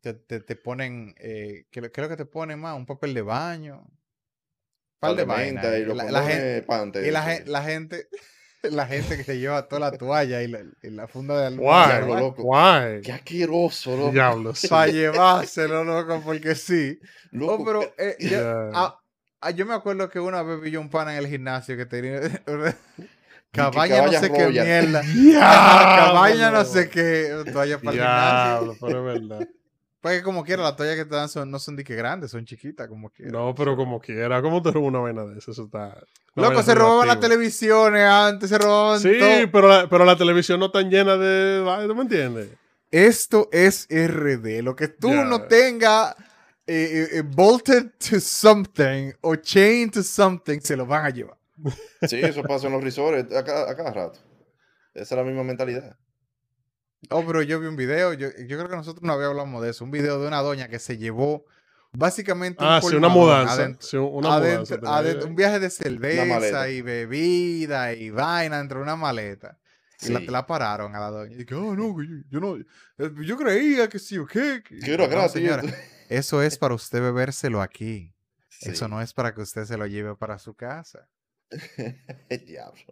[0.00, 2.76] Te, te, te ponen, eh, ¿qué, lo- qué es lo que te ponen más?
[2.76, 3.84] Un papel de baño.
[5.00, 5.64] Par de vainas.
[5.64, 8.06] y La, la gen- condones pante, y la gente,
[8.70, 11.56] la gente que se lleva toda la toalla y la, y la funda de.
[11.56, 12.42] Diablo, loco.
[12.42, 13.00] Guay.
[13.02, 14.12] Qué asqueroso, loco.
[14.12, 14.54] Diablo.
[14.54, 14.68] sí.
[14.68, 16.98] Para llevárselo, loco, porque sí.
[17.30, 18.70] Loco, Oh, pero eh, yo, Ya.
[18.74, 18.98] ah,
[19.40, 21.86] ah, yo me acuerdo que una vez vi yo un pana en el gimnasio que
[21.86, 22.20] tenía
[23.52, 25.02] cabaña no sé qué mierda.
[25.40, 28.64] Cabaña no sé qué, toalla para el gimnasio.
[28.64, 29.48] Diablo, pero es verdad.
[30.02, 32.44] Porque como quiera, las toallas que te dan son, no son de que grandes, son
[32.44, 33.30] chiquitas, como quiera.
[33.30, 34.42] No, pero como quiera.
[34.42, 35.52] ¿Cómo te robas una vaina de eso?
[35.52, 35.96] Eso está.
[36.34, 39.52] Loco, se robaban las televisiones antes, se robaban Sí, todo.
[39.52, 41.86] pero la, pero la televisión no tan llena de.
[41.86, 42.48] ¿Tú me entiendes?
[42.90, 44.60] Esto es RD.
[44.62, 46.16] Lo que tú no tengas
[46.66, 51.38] eh, eh, eh, bolted to something o chained to something, se lo van a llevar.
[52.08, 54.18] Sí, eso pasa en los resorts a cada, a cada rato.
[54.94, 55.96] Esa es la misma mentalidad.
[57.10, 59.70] Oh, pero yo vi un video, yo, yo creo que nosotros no habíamos hablado de
[59.70, 61.44] eso, un video de una doña que se llevó
[61.92, 63.54] básicamente un Ah, sí, una mudanza.
[63.54, 64.98] adentro- Sí, una adentro- mudanza.
[64.98, 69.58] adentro- un viaje de cerveza y bebida y vaina dentro de una maleta.
[70.00, 70.26] Y la, Sí.
[70.26, 71.34] la pararon a la doña.
[71.34, 74.62] Y dije, oh, no, que yo, yo no, eh, yo creía que sí o qué.
[74.66, 74.78] que-".
[74.78, 75.62] Que era No, señora,
[76.08, 78.14] eso es para usted bebérselo aquí.
[78.62, 78.90] Eso Sí.
[78.90, 81.08] no es para que usted se lo lleve para su casa.
[82.46, 82.82] Diablo.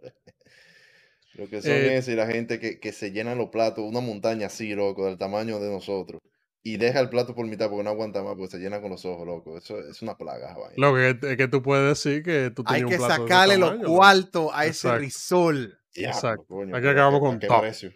[1.35, 4.01] Lo que son Eh, es y la gente que, que se llenan los platos, una
[4.01, 6.21] montaña así, loco, del tamaño de nosotros.
[6.63, 9.03] Y deja el plato por mitad porque no aguanta más, porque se llena con los
[9.05, 9.57] ojos, loco.
[9.57, 10.75] Eso es una plaga, vaina.
[10.77, 13.57] Lo que es que tú puedes decir que tú Hay tenías que un plato sacarle
[13.57, 15.79] los cuartos a ese risol.
[15.95, 16.45] Exacto.
[16.47, 17.89] coño, Aquí pero acabamos ¿a qué- con precio?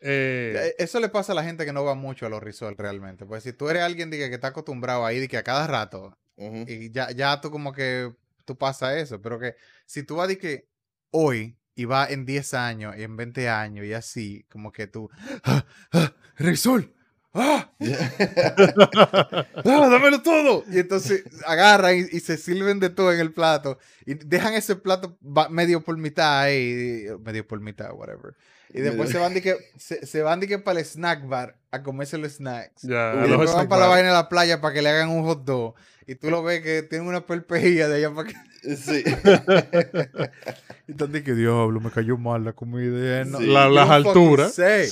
[0.00, 2.78] Eh, Eh, Eso le pasa a la gente que no va mucho a los resorts
[2.78, 3.26] realmente.
[3.26, 5.66] Pues si tú eres alguien de que, que está acostumbrado ahí, de que a cada
[5.66, 8.10] rato, y ya, ya tú como que
[8.46, 9.54] tú pasas eso, pero que
[9.86, 10.66] si tú vas de que
[11.10, 15.10] hoy y va en 10 años y en 20 años y así, como que tú,
[15.44, 16.92] ¡Ah, ah, resol,
[17.32, 17.70] ¡Ah!
[17.80, 19.50] ¡Ah,
[19.90, 20.64] dámelo todo!
[20.70, 24.76] Y entonces agarran y, y se sirven de todo en el plato y dejan ese
[24.76, 25.16] plato
[25.50, 28.34] medio por mitad ahí, medio por mitad, whatever.
[28.72, 31.56] Y después se van de que se, se van de que para el snack bar
[31.70, 32.82] a comerse los snacks.
[32.82, 33.96] ya, Y los después van para la bar.
[33.96, 35.74] vaina de la playa para que le hagan un hot dog.
[36.06, 38.34] Y tú lo ves que tiene una perpejilla de allá para que.
[38.62, 39.02] Sí.
[40.86, 43.24] De que diablo, me cayó mal la comida.
[43.24, 43.46] No, Sí.
[43.46, 44.54] La- las alturas.
[44.54, 44.90] Sí.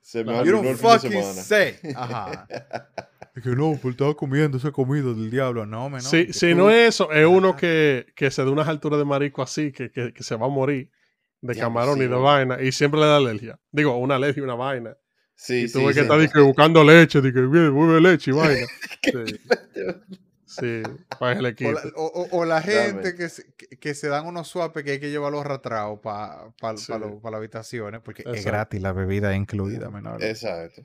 [0.00, 1.74] Se me You don't el fin de fucking say.
[1.96, 2.46] Ajá.
[3.34, 5.64] Es que no, pues estaba comiendo esa comida del diablo.
[5.66, 6.04] No, me no.
[6.04, 9.04] Sí, si tú- no es eso, es uno que, que se da unas alturas de
[9.04, 10.90] marico así, que, que, que se va a morir
[11.40, 12.22] de Diablo, camarón sí, y de bro.
[12.22, 13.58] vaina, y siempre le da alergia.
[13.70, 14.96] Digo, una alergia y una vaina.
[15.36, 18.66] Sí, y tú sí, que que buscando leche, di que "Bien, bebe leche y vaina.
[20.48, 20.82] sí.
[21.18, 21.72] para el O equipo.
[21.72, 24.92] la, o- o- o la gente que se, que, que se dan unos swapes que
[24.92, 26.90] hay que llevarlos arrastrados para pa, Sí.
[26.92, 28.48] pa pa las habitaciones, porque es Exacto.
[28.50, 30.22] gratis la bebida incluida, menor.
[30.24, 30.82] Exacto.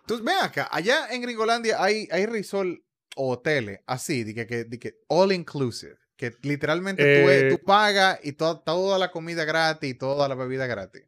[0.00, 2.68] Entonces, ven acá, allá en Gringolandia hay, hay resort
[3.16, 7.58] o hoteles así, de que, que, de que all inclusive, que literalmente tú, Eh, tú
[7.64, 11.02] pagas y to- toda la comida gratis y toda la bebida gratis.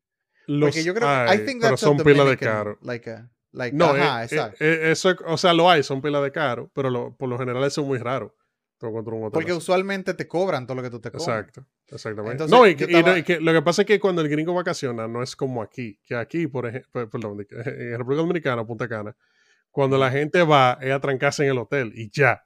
[0.46, 2.78] Los Porque yo creo que I think pero that's a son pila de caro.
[2.82, 4.56] Like a, like, No, ajá, eh, eh, exacto.
[4.64, 7.38] eh, eso, es- o sea, lo hay, son pila de caro, pero lo- por lo
[7.38, 8.34] general eso es muy raro.
[8.84, 11.28] Un hotel Porque usualmente te cobran todo lo que tú te comes.
[11.28, 12.32] Exacto, exactamente.
[12.42, 14.00] Entonces, no, y, yo que- y no, estaba- y que lo que pasa es que
[14.00, 18.22] cuando el gringo vacaciona no es como aquí, que aquí, por ejemplo, perdón, en República
[18.22, 19.16] Dominicana, Punta Cana,
[19.70, 22.42] cuando la gente va es a trancarse en el hotel y ya.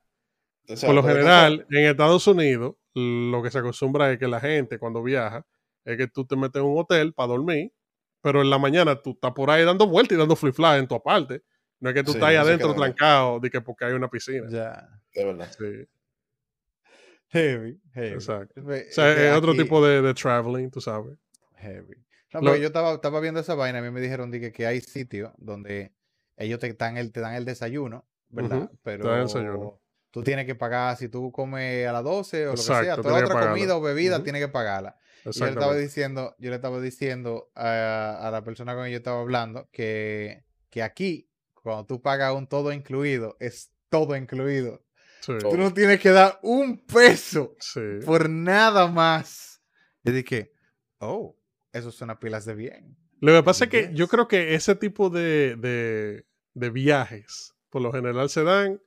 [0.66, 4.78] Exacto, Por lo general, en Estados Unidos, lo que se acostumbra es que la gente
[4.78, 5.46] cuando viaja
[5.86, 7.72] es que tú te metes en un hotel para dormir,
[8.26, 10.88] pero en la mañana tú estás por ahí dando vueltas y dando flip fly en
[10.88, 11.44] tu aparte.
[11.78, 14.10] No es que tú Sí, estás ahí adentro queda trancado de que porque hay una
[14.10, 14.48] piscina.
[14.50, 15.00] Ya.
[15.14, 15.48] De verdad.
[15.56, 15.86] Sí,
[17.28, 18.14] Heavy, heavy.
[18.14, 18.60] exacto.
[18.62, 21.16] O sea, es otro tipo de, de traveling, tú sabes.
[21.54, 22.04] Heavy.
[22.32, 24.80] No, Lo- yo estaba, estaba viendo esa vaina, a mí me dijeron di que, hay
[24.80, 25.92] sitios donde
[26.36, 28.72] ellos te dan el, te dan el desayuno, ¿verdad?
[28.82, 29.80] Pero dan el desayuno.
[30.10, 33.24] tú tienes que pagar, si tú comes a las 12 o lo que sea, toda
[33.24, 34.96] otra comida o bebida tienes que pagarla.
[35.30, 38.92] Y yo le estaba diciendo, yo le estaba diciendo a, a la persona con quien
[38.92, 44.84] yo estaba hablando que, que aquí, cuando tú pagas un todo incluido, es todo incluido.
[45.20, 47.80] Sí, Tú no tienes que dar un peso sí.
[48.04, 49.60] por nada más.
[50.04, 50.52] Yo dije,
[50.98, 51.36] oh,
[51.72, 52.96] Eso suena pilas de bien.
[53.20, 57.82] Lo que pasa es que yo creo que ese tipo de, de- de viajes, por
[57.82, 58.80] lo general, se dan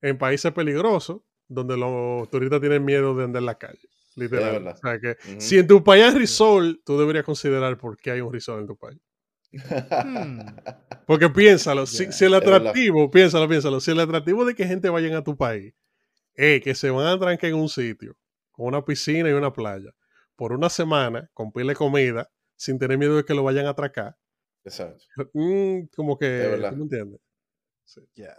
[0.00, 3.88] en países peligrosos, donde los turistas tienen miedo de andar en la calle.
[4.16, 4.66] Literal.
[4.66, 8.20] O sea que si en tu país hay resort, tú deberías considerar por qué hay
[8.20, 9.00] un resort en tu país.
[9.52, 10.40] Hmm.
[11.06, 15.22] Porque piénsalo, si, el atractivo, piénsalo, piénsalo, si el atractivo de que gente vayan a
[15.22, 15.74] tu país
[16.34, 18.16] es que se van a trancar en un sitio
[18.50, 19.90] con una piscina y una playa
[20.36, 24.16] por una semana, con pile comida, sin tener miedo de que lo vayan a atracar,
[24.64, 25.04] Exacto.
[25.32, 26.58] mm, como que.
[26.70, 27.20] ¿tú me entiendes?
[28.14, 28.34] Ya.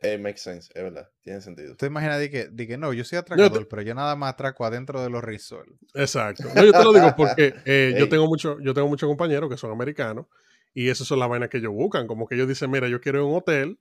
[0.00, 1.10] It makes sense, es verdad.
[1.22, 1.74] Tiene sentido.
[1.76, 4.64] Tú imaginas de que, de que no, yo soy atracador, pero yo nada más atraco
[4.64, 5.72] adentro de los resorts.
[5.94, 6.44] Exacto.
[6.54, 9.56] No, yo te lo digo porque eh, yo tengo mucho, yo tengo muchos compañeros que
[9.56, 10.26] son americanos
[10.72, 13.26] y esas son las vainas que ellos buscan, como que ellos dicen, mira, yo quiero
[13.26, 13.80] un hotel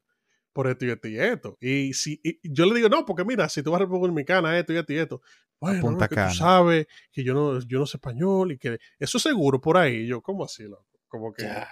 [0.54, 1.58] por esto y esto y esto.
[1.62, 4.58] Y si y yo le digo, no, porque mira, si tú vas a República Dominicana,
[4.58, 5.22] esto y esto y esto.
[5.60, 6.30] Bueno, Punta no, que Cana.
[6.30, 9.78] tú sabes que yo no, yo no sé español y que eso es seguro por
[9.78, 10.08] ahí.
[10.08, 10.88] Yo, ¿cómo así, loco?
[11.08, 11.68] Como que, Ya.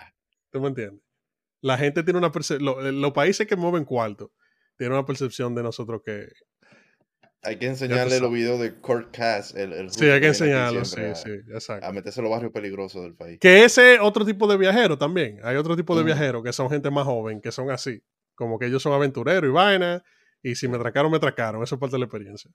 [0.52, 1.02] ¿tú me entiendes?
[1.66, 4.32] La gente tiene una percepción, los países que mueven cuarto
[4.78, 6.28] tienen una percepción de nosotros que...
[7.42, 9.56] Hay que enseñarle los videos de Kurt Cass.
[9.56, 11.86] El, el Sí, hay que enseñarlo, sí, siempre sí, a- exacto.
[11.88, 13.40] A meterse en los barrios peligrosos del país.
[13.40, 15.40] Que ese otro tipo de viajero también.
[15.44, 16.06] Hay otro tipo de Ujú.
[16.08, 18.00] viajeros que son gente más joven, que son así.
[18.36, 20.04] Como que ellos son aventureros y vaina.
[20.44, 21.64] Y si me atracaron, me atracaron.
[21.64, 22.52] Eso es parte de la experiencia.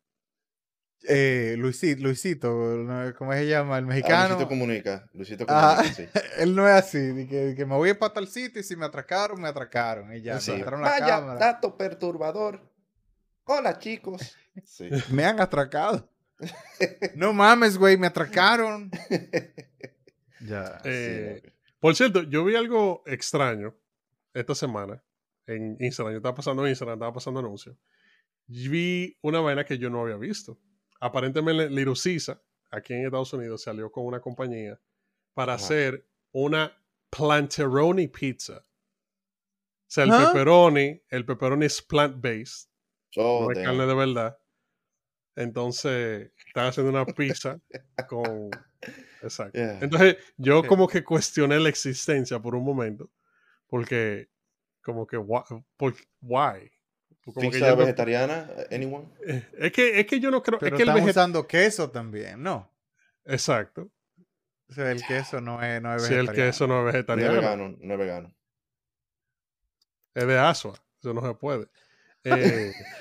[1.09, 3.15] Eh, Luisito, Luisito.
[3.17, 3.79] ¿cómo se llama?
[3.79, 4.29] El Ah, mexicano.
[4.35, 5.09] Luisito comunica.
[5.15, 6.09] Luisito Ah, comunica, sí.
[6.39, 8.77] él no es así, de que, de que me voy para tal sitio y si
[8.77, 10.15] me atracaron, me atracaron.
[10.15, 11.39] Y ya, la Vaya cámara.
[11.41, 12.61] dato perturbador.
[13.45, 14.37] Hola, chicos.
[14.65, 14.89] Sí.
[15.11, 16.09] Me han atracado.
[17.17, 18.91] no mames, güey, me atracaron.
[20.41, 20.81] ya.
[20.85, 21.43] Eh.
[21.81, 23.75] Por cierto, yo vi algo extraño
[24.35, 25.03] esta semana
[25.47, 26.13] en Instagram.
[26.15, 27.77] Yo estaba pasando Instagram, estaba pasando anuncios.
[28.49, 30.59] Y Vi una vaina que yo no había visto.
[31.01, 34.81] Aparentemente, Little Caesar, aquí en Estados Unidos, salió con una compañía
[35.35, 35.65] para Ajá.
[35.65, 36.77] hacer una
[37.11, 38.59] planteroni pizza.
[38.59, 40.27] O sea, el ¿Ah?
[40.27, 42.69] pepperoni, el pepperoni es plant-based,
[43.17, 44.39] Oh, no es carne de verdad.
[45.35, 47.59] Entonces, están haciendo una pizza
[48.09, 48.51] con...
[49.23, 49.59] Exacto.
[49.59, 49.79] Yeah.
[49.81, 53.11] Entonces, yo como que cuestioné la existencia por un momento.
[53.67, 54.31] Porque,
[54.83, 55.43] como que, why?
[55.77, 56.71] por- why?
[57.25, 59.07] Como que no- vegetariana, anyone?
[59.27, 60.59] eh, es, que, es que yo no creo...
[60.59, 62.71] Pero es que el están veget- usando queso también, ¿no?
[63.25, 63.91] Exacto.
[64.69, 66.51] O sea, el queso no es, no es Si el vegetariano.
[66.51, 68.35] queso no es No es vegetariano, vegano, no es vegano.
[70.15, 70.75] es de asua.
[71.01, 71.69] Eso no se puede.
[72.25, 72.73] Eh,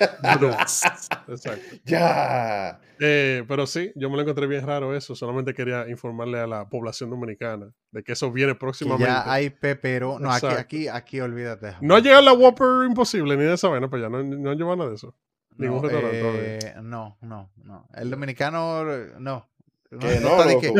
[1.28, 1.76] exacto.
[1.84, 2.80] ¡Ya!
[2.98, 5.14] Eh, pero sí, yo me lo encontré bien raro eso.
[5.14, 9.06] Solamente quería informarle a la población dominicana de que eso viene Que próximamente.
[9.06, 10.18] ya hay pepero.
[10.18, 11.76] No, aquí, aquí, aquí olvídate.
[11.80, 14.10] No ha llegado la Whopper imposible ni de esa vaina para allá.
[14.16, 15.14] No, no han llevado nada de eso.
[15.56, 17.88] ningún no, restaurante eh, no, no, no.
[17.94, 18.84] El dominicano,
[19.18, 19.48] no.
[19.90, 20.72] No, Que no está de que-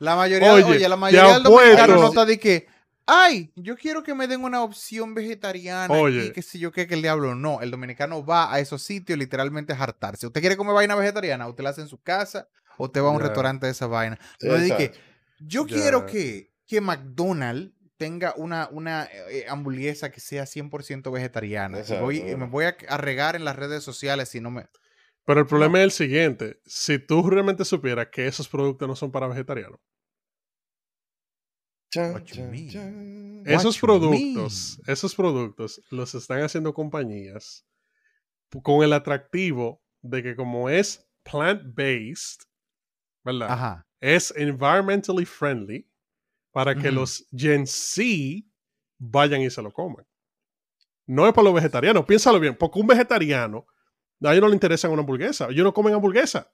[0.00, 2.66] la mayoría, Oye, oye, la mayoría del dominicano no está de que,
[3.12, 5.92] ay, yo quiero que me den una opción vegetariana.
[5.92, 6.20] Oye.
[6.20, 7.34] Aquí, que si yo qué, que el diablo.
[7.34, 10.26] No, el dominicano va a esos sitios literalmente a hartarse.
[10.26, 11.48] ¿Usted quiere comer vaina vegetariana?
[11.48, 14.18] Usted la hace en su casa o te va a un restaurante de esa vaina.
[14.40, 15.04] No es de que, Exacto.
[15.40, 21.80] yo quiero que, que McDonald's tenga una, una eh, hamburguesa que sea 100% vegetariana.
[21.80, 24.66] Y voy- y me voy a, a regar en las redes sociales si no me...
[25.26, 26.60] Pero el problema es el siguiente.
[26.64, 29.78] Si tú realmente supieras que esos productos no son para vegetarianos,
[31.90, 32.68] Chan, chan, mean?
[32.68, 33.42] chan.
[33.44, 37.66] Esos productos, esos productos los están haciendo compañías
[38.62, 42.42] con el atractivo de que como es plant-based,
[43.24, 43.50] ¿verdad?
[43.50, 43.86] Ajá.
[44.00, 45.88] Es environmentally friendly
[46.52, 46.96] para que Ujú.
[47.00, 48.02] los Gen Z
[48.98, 50.06] vayan y se lo coman.
[51.06, 53.66] No es para los vegetarianos, piénsalo bien, porque un vegetariano,
[54.22, 56.52] a ellos no le interesa una hamburguesa, ellos no comen hamburguesa.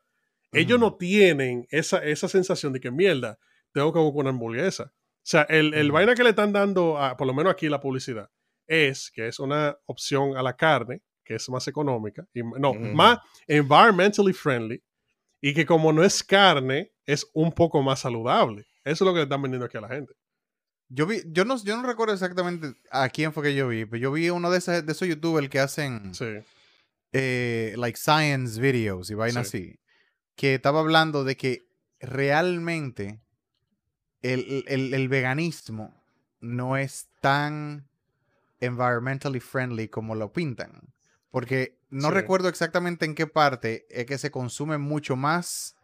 [0.53, 0.87] Ellos Ujú.
[0.87, 3.39] no tienen esa, esa sensación de que mierda,
[3.73, 4.93] tengo que comer una hamburguesa.
[5.27, 7.81] O sea, el, el vaina que le están dando, a, por lo menos aquí la
[7.81, 8.31] publicidad,
[8.69, 13.19] es que es una opción a la carne, que es más económica, y, no, más
[13.49, 14.81] environmentally friendly,
[15.43, 18.67] y que como no es carne, es un poco más saludable.
[18.85, 20.13] Eso es lo que le están vendiendo aquí a la gente.
[20.89, 23.99] Yo vi, yo no, yo no recuerdo exactamente a quién fue que yo vi, pero
[24.01, 26.37] yo vi uno de, esos de esos youtubers que hacen Sí.
[27.13, 29.59] eh, like science videos y vainas Sí.
[29.59, 29.81] así,
[30.37, 31.67] que estaba hablando de que
[31.99, 33.21] realmente
[34.33, 35.95] el, el- el veganismo
[36.41, 37.89] no es tan
[38.61, 40.95] environmentally friendly como lo pintan.
[41.31, 42.15] Porque no Sí.
[42.15, 45.77] recuerdo exactamente en qué parte es que se consume mucho más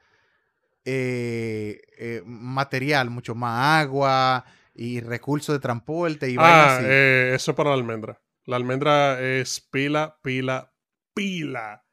[0.85, 6.85] eh, eh, material, mucho más agua y recursos de transporte y Ah, así.
[6.87, 8.21] eh, eso es para la almendra.
[8.47, 10.73] La almendra es pila, pila,
[11.15, 11.85] pila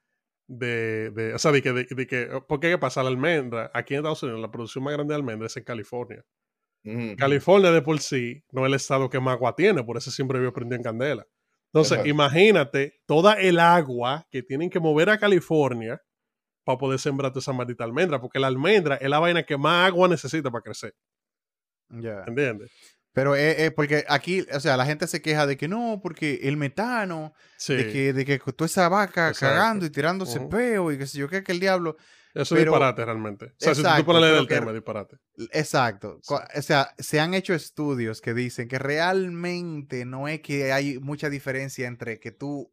[0.47, 1.11] de...
[1.11, 2.41] de- o sea, de que, de, de que...
[2.47, 3.03] ¿Por qué qué pasa?
[3.03, 6.25] La almendra, aquí en Estados Unidos, la producción más grande de almendra es en California.
[7.17, 10.39] California de por sí no es el estado que más agua tiene, por eso siempre
[10.39, 11.25] vive prendido en candela.
[11.67, 12.09] Entonces, Exacto.
[12.09, 16.01] imagínate toda el agua que tienen que mover a California
[16.65, 19.87] para poder sembrar toda esa maldita almendra, porque la almendra es la vaina que más
[19.89, 20.95] agua necesita para crecer,
[21.89, 22.23] Ya.
[22.25, 22.71] ¿entiendes?
[23.13, 26.41] Pero eh, eh, porque aquí, o sea, la gente se queja de que no, porque
[26.43, 29.45] el metano, Sí, de que, de que toda esa vaca Exacto.
[29.47, 30.49] cagando y tirándose Ujú.
[30.49, 31.97] peo y qué sé yo qué, que el diablo.
[32.33, 33.45] Eso es disparate realmente.
[33.45, 35.17] O sea, si tú pones que- tema, disparate.
[35.51, 36.19] Exacto.
[36.27, 41.29] O sea, se han hecho estudios que dicen que realmente no es que hay mucha
[41.29, 42.71] diferencia entre que tú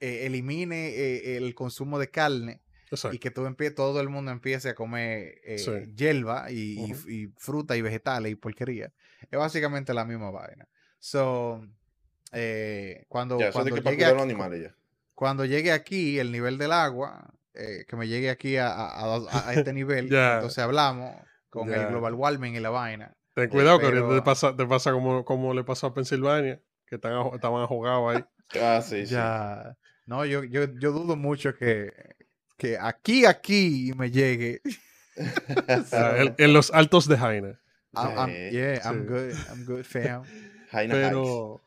[0.00, 3.14] eh, elimine eh, el consumo de carne Exacto.
[3.14, 5.70] y que tú todo el mundo empiece a comer eh, Sí.
[5.94, 8.92] hierba y, fruta y vegetales y porquería.
[9.30, 10.68] Es básicamente la misma vaina.
[10.98, 11.64] So,
[12.32, 14.72] eh, cuando, Ya, cuando, llegue
[15.14, 19.48] cuando llegue aquí el nivel del agua, eh, que me llegue aquí a, a- a-
[19.48, 20.34] a este nivel, Ya.
[20.36, 21.14] entonces hablamos
[21.50, 23.14] con el global warming y la vaina.
[23.34, 27.12] Ten cuidado que te pasa, te pasa como, como le pasó a Pensilvania, que están
[27.34, 28.24] estaban ahogados ahí.
[28.60, 29.14] Ah, sí, sí.
[29.14, 29.78] Ya.
[30.04, 31.90] No, yo, yo, yo dudo mucho que,
[32.58, 34.60] que aquí, aquí me llegue.
[35.92, 37.58] En, en los altos de Jaina.
[37.94, 39.06] I'm- I'm- Eh, yeah, I'm sí.
[39.08, 39.34] good.
[39.50, 40.22] I'm good, fam.
[40.70, 40.94] Jaina.
[40.94, 41.62] Pero,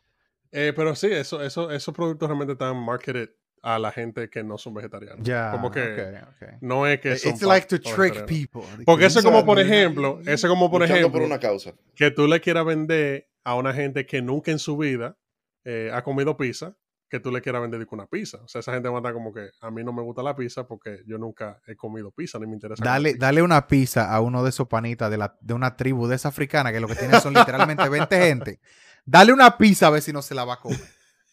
[0.52, 3.30] eh, pero sí, eso, eso, esos productos realmente están marketed
[3.66, 5.26] a la gente que no son vegetarianos.
[5.26, 5.50] Ya.
[5.50, 6.20] Como que
[6.62, 8.62] no es que son It's like to trick people.
[8.86, 11.74] Porque que eso como, por ejemplo, eso es como, por ejemplo, por una causa.
[11.96, 15.18] que tú le quieras vender a una gente que nunca en su vida
[15.64, 16.78] eh, ha comido pizza,
[17.10, 18.38] que tú le quieras vender una pizza.
[18.44, 20.36] O sea, esa gente va a estar como que a mí no me gusta la
[20.36, 22.84] pizza porque yo nunca he comido pizza, ni me interesa.
[22.84, 23.26] Dale, pizza".
[23.26, 26.28] dale una pizza a uno de esos panitas de, la, de una tribu de esa
[26.28, 28.60] africana que lo que tienen son literalmente 20 gente.
[29.06, 30.80] Dale una pizza a ver si no se la va a comer.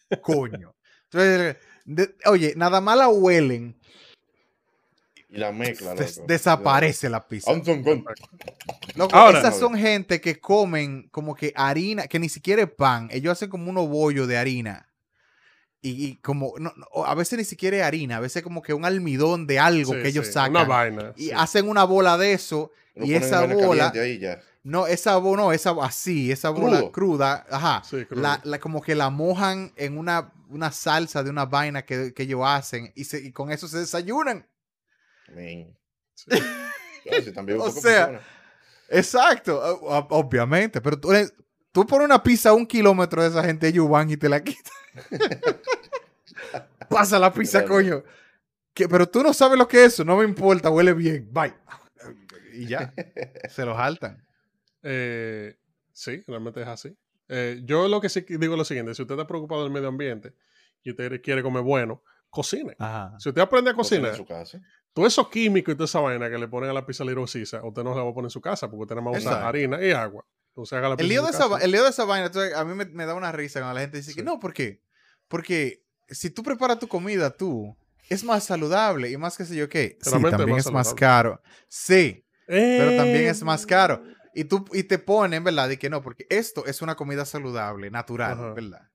[0.23, 0.73] Coño.
[1.03, 3.75] Entonces, de- oye, nada más la huelen,
[5.29, 7.51] Y la mezcla, des- desaparece la pizza.
[8.95, 13.07] Loco, Ahora- esas son gente que comen como que harina, que ni siquiera es pan.
[13.11, 14.87] Ellos hacen como unos bollos de harina.
[15.81, 18.73] Y, y como, no, no, a veces ni siquiera es harina, a veces como que
[18.73, 20.51] un almidón de algo Sí, que ellos sí, sacan.
[20.51, 21.13] Una vaina.
[21.17, 21.31] y sí.
[21.35, 22.71] hacen una bola de eso.
[22.95, 24.39] Lo y esa bola, caliente Ahí ya.
[24.63, 26.91] no, esa bola, no, esa así, esa bola Crudo.
[26.91, 27.81] cruda, ajá.
[27.83, 28.21] Sí, crudo.
[28.21, 32.23] La, la- como que la mojan en una, una salsa de una vaina que, que
[32.23, 34.47] ellos hacen y, se, y con eso se desayunan.
[35.35, 35.75] Sí.
[37.33, 38.21] También O sea.
[38.89, 39.59] Exacto,
[40.09, 41.09] obviamente, pero tú,
[41.71, 44.43] tú pones una pizza a un kilómetro de esa gente, ellos van y te la
[44.43, 44.73] quitan.
[46.89, 47.73] Pasa la pizza, Claro.
[47.75, 48.03] coño.
[48.73, 51.53] Que, pero tú no sabes lo que es eso, no me importa, huele bien, bye.
[52.53, 52.93] Y ya,
[53.49, 54.23] se lo saltan.
[54.83, 55.57] Eh,
[55.91, 56.95] sí, realmente es así.
[57.35, 59.71] Eh, yo lo que sí que digo es lo siguiente: si usted está preocupado del
[59.71, 60.33] medio ambiente
[60.83, 62.75] y usted quiere comer bueno, cocine.
[62.79, 63.15] Ajá.
[63.19, 64.61] Si usted aprende a Cocina cocinar, en su casa.
[64.93, 67.83] todos esos químicos y toda esa vaina que le ponen a la pizza lirocisa, usted
[67.83, 69.91] no la va a poner en su casa porque usted nada más usa harina y
[69.91, 70.25] agua.
[70.49, 72.53] Entonces haga la El lío, en de su esa, el lío de esa vaina, entonces,
[72.53, 74.25] a mí me, me da una risa cuando la gente dice que Sí.
[74.25, 74.81] no, ¿por qué?
[75.27, 77.75] Porque si tú preparas tu comida tú,
[78.09, 79.97] es más saludable y más que sé yo qué.
[80.01, 81.41] Sí, es también más es más caro.
[81.67, 84.03] Sí, pero también es más caro.
[84.35, 85.69] Y tú y te ponen, ¿verdad?
[85.69, 88.53] De que no, porque esto es una comida saludable, natural.
[88.53, 88.89] ¿verdad?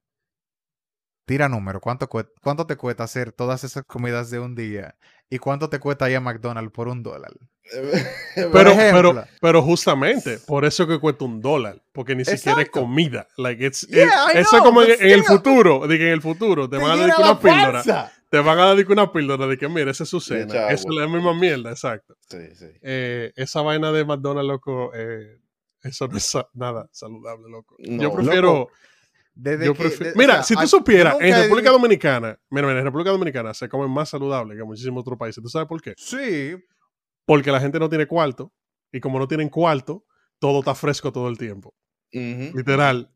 [1.26, 4.96] Tira número, ¿cuánto, ¿cuánto te cuesta hacer todas esas comidas de un día?
[5.28, 7.30] ¿Y cuánto te cuesta ir a McDonald's por un dólar?
[8.34, 12.70] Pero, Por pero, pero justamente, por eso que cuesta un dólar, porque ni siquiera es
[12.70, 13.26] comida.
[13.36, 16.22] Like, it's- Yeah, it- I eso es como en, el futuro, de que en el
[16.22, 17.72] futuro te, van a dar una píldora.
[17.72, 18.12] panza!
[18.30, 20.68] Te van a dar una píldora de que, mira, esa es su cena.
[20.68, 22.14] Eso es la misma mierda, exacto.
[22.28, 22.66] Sí, sí.
[22.82, 25.40] Eh, esa vaina de McDonald's, loco, eh,
[25.82, 27.76] eso no es sa- nada saludable, loco.
[27.78, 28.52] yo prefiero.
[28.52, 28.72] Loco,
[29.34, 32.66] Desde yo que- prefiero- de- o mira, sea, si tú supieras, en República Dominicana, mira,
[32.66, 35.42] mira, en República Dominicana se come más saludable que en muchísimos otros países.
[35.42, 35.94] ¿Tú sabes por qué?
[35.96, 36.56] Sí,
[37.24, 38.52] Porque la gente no tiene cuarto.
[38.90, 40.04] Y como no tienen cuarto,
[40.38, 41.74] todo está fresco todo el tiempo.
[42.54, 43.10] Literal.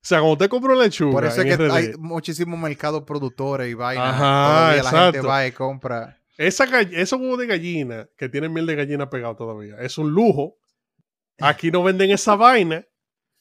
[0.00, 1.12] O sea, cuando usted compra una lechuga.
[1.12, 4.14] por eso es que RD, hay muchísimos mercados productores y vainas.
[4.14, 6.18] Ajá, la gente va y compra.
[6.36, 10.56] Esa esos huevos de gallina que tienen miel de gallina pegado todavía, es un lujo.
[11.40, 12.84] Aquí no venden esa vaina.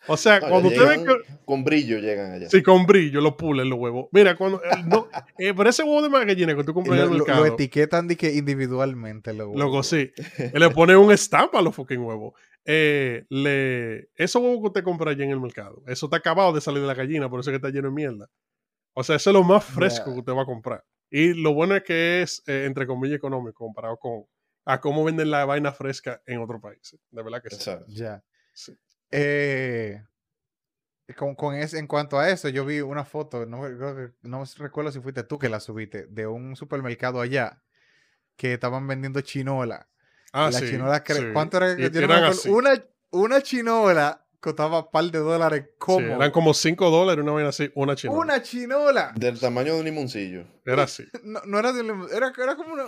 [0.07, 1.15] O sea, No, cuando usted ve.
[1.45, 2.49] Con brillo llegan allá.
[2.49, 4.07] Sí, con brillo lo pulen los huevos.
[4.11, 4.61] Mira, cuando.
[4.63, 7.39] eh, no, eh, pero ese huevo de gallina que tú compras en el mercado.
[7.39, 9.33] lo etiquetan de que individualmente.
[9.33, 10.11] Lo, Loco, sí.
[10.53, 12.33] Le pone un estampa a los fucking huevos.
[12.69, 16.59] Eh, le, esos huevos que usted compra allí en el mercado, eso está acabado de
[16.59, 18.29] salir de la gallina, por eso es que está lleno de mierda.
[18.93, 20.83] O sea, eso es lo más fresco que usted va a comprar.
[21.09, 24.25] Y lo bueno es que es, eh, entre comillas, económico comparado con
[24.65, 26.99] a cómo venden la vaina fresca en otros países.
[27.09, 27.71] De verdad que sí.
[27.87, 28.21] Ya.
[28.51, 28.77] Sí.
[29.11, 30.03] Eh,
[31.15, 33.63] con, con ese, en cuanto a eso, yo vi una foto, no,
[34.23, 37.63] no recuerdo si fuiste tú que la subiste, de un supermercado allá
[38.35, 39.87] que estaban vendiendo chinola.
[40.33, 41.33] Ah, la sí, chinola, cre- sí.
[41.33, 41.79] ¿cuánto era?
[41.79, 42.49] Y eran así.
[42.49, 47.31] Una, una chinola costaba un par de dólares Sí, como eran como 5 dólares, una
[47.33, 48.19] vaina así, una chinola.
[48.19, 49.11] una chinola.
[49.15, 50.45] Del tamaño de un limoncillo.
[50.65, 51.03] Era así.
[51.23, 52.83] No, no era, de un- era, era como una,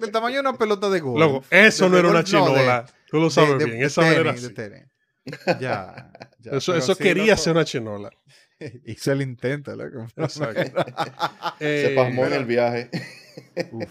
[0.00, 1.18] del tamaño de una pelota de golf.
[1.18, 2.86] Luego, eso De- no de era una golf, no, de- chinola.
[3.08, 3.78] Tú lo sabes de- bien.
[3.80, 4.54] de Esa era tenis, así.
[4.54, 4.84] tenis.
[5.60, 6.10] Ya,
[6.40, 8.10] ya, Eso, eso sí, quería loco, ser una chinola.
[8.86, 10.06] Hizo el intento, loco.
[10.16, 10.82] Exacto.
[11.58, 12.90] Se Eh, pasmó en el viaje.
[13.72, 13.88] Uf.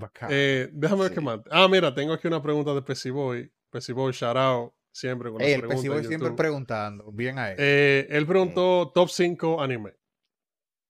[0.00, 0.28] Bacán.
[0.32, 1.14] eh, déjame ver Sí.
[1.16, 1.40] qué más.
[1.50, 3.52] Ah, mira, tengo aquí una pregunta de Pesiboy.
[3.70, 5.68] Pesiboy, shout out siempre con Ey, el.
[5.68, 7.12] Pesiboy siempre preguntando.
[7.12, 7.56] Bien a él.
[7.60, 9.94] Eh, él preguntó top 5 anime.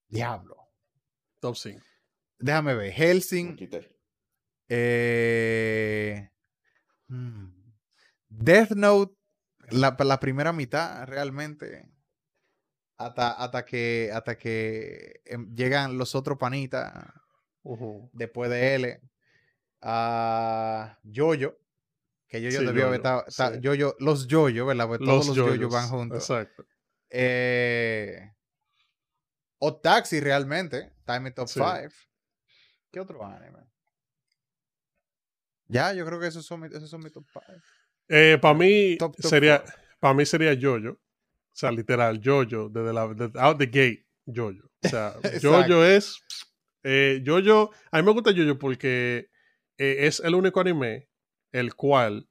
[0.08, 0.56] Diablo.
[1.40, 1.84] Top 5.
[2.38, 2.92] Déjame ver.
[2.92, 3.56] Helsing.
[4.68, 6.30] eh,
[7.08, 7.46] hmm,
[8.28, 9.14] Death Note.
[9.70, 11.88] La, la primera mitad, realmente.
[12.96, 16.92] Hasta, hasta que, hasta que em, llegan los otros panitas
[18.12, 19.00] después de L.
[19.82, 21.56] A Jojo.
[22.28, 23.24] Que Jojo Sí, debió haber estado.
[23.36, 23.60] ta- sí.
[23.62, 24.86] Jojo- los Jojo, ¿verdad?
[24.86, 26.18] Porque todos los Jojo van juntos.
[26.18, 26.64] Exacto.
[27.10, 28.32] Eh,
[29.58, 30.92] o Taxi realmente.
[31.06, 31.54] Time Top Sí.
[31.60, 31.94] 5.
[32.92, 33.58] ¿Qué otro anime?
[35.68, 38.40] Ya, yo creo que esos son, mi- esos son mis top 5.
[38.40, 39.64] para mí Top- top sería,
[40.00, 40.90] para mí sería Jojo.
[40.94, 40.98] O
[41.52, 44.68] sea, literal, Jojo, desde la, desde out the gate, Jojo.
[44.84, 45.14] O sea.
[45.42, 46.20] Jojo es,
[46.84, 49.28] eh, Jojo, a mí me gusta Jojo porque
[49.78, 51.08] eh, es el único anime
[51.52, 52.28] el cual,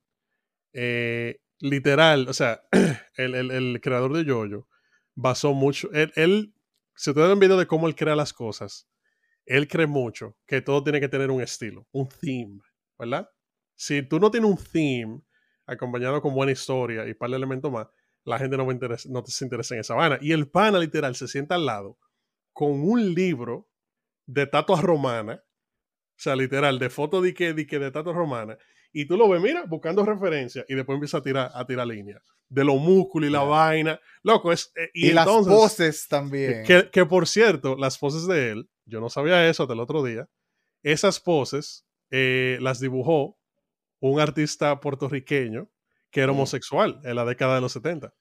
[0.73, 2.61] eh, literal, o sea,
[3.17, 4.67] el, el- el creador de Jojo
[5.15, 6.53] basó mucho, él, él,
[6.95, 8.87] si ustedes ven video de cómo él crea las cosas,
[9.45, 12.59] él cree mucho que todo tiene que tener un estilo, un theme,
[12.97, 13.29] ¿verdad?
[13.75, 15.21] Si tú no tienes un theme
[15.65, 17.87] acompañado con buena historia y par de elementos más,
[18.25, 20.17] la gente no, va a interes- no se interesa en esa vaina.
[20.21, 21.97] Y el pana, literal, se sienta al lado
[22.53, 23.68] con un libro
[24.31, 28.57] de tatuas romanas, o sea, literal, de fotos de que, de que de tatuas romanas,
[28.91, 32.21] y tú lo ves, mira, buscando referencias, y después empieza a tirar, a tirar líneas
[32.49, 33.45] de los músculos y la Ya.
[33.45, 33.99] vaina.
[34.23, 34.71] Loco, es.
[34.75, 36.63] eh, Y, y, las poses también.
[36.65, 40.03] que, que por cierto, las poses de él, yo no sabía eso hasta el otro
[40.03, 40.27] día.
[40.83, 43.37] Esas poses eh, las dibujó
[43.99, 45.69] un artista puertorriqueño
[46.09, 46.35] que era Mm.
[46.37, 48.13] homosexual en la década de los 70.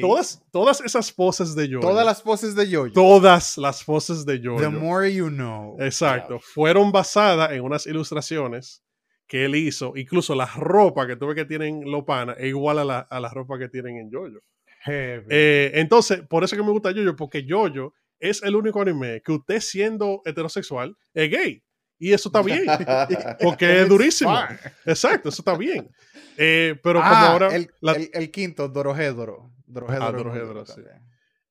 [0.00, 1.80] Todas, todas esas poses de Jojo.
[1.80, 2.92] todas las poses de Jojo.
[2.92, 4.60] todas las poses de Jojo.
[4.60, 5.76] The more you know.
[5.80, 6.38] Exacto.
[6.40, 8.82] Fueron basadas en unas ilustraciones
[9.26, 9.92] que él hizo.
[9.96, 13.28] Incluso la ropa que tuve que tienen los panas es igual a la, a la
[13.28, 14.38] ropa que tienen en Jojo.
[14.86, 19.32] Eh, entonces, por eso que me gusta Jojo, porque Jojo es el único anime que
[19.32, 21.62] usted siendo heterosexual es gay.
[22.00, 22.64] Y eso está bien,
[23.42, 24.30] porque es It's durísimo.
[24.46, 24.58] fine.
[24.86, 25.90] Exacto, eso está bien.
[26.36, 27.54] Eh, pero como Ah, ahora...
[27.56, 29.50] el, la- el, el quinto, Dorohedoro.
[29.72, 30.60] Dorohedoro.
[30.60, 30.82] Ah, sí.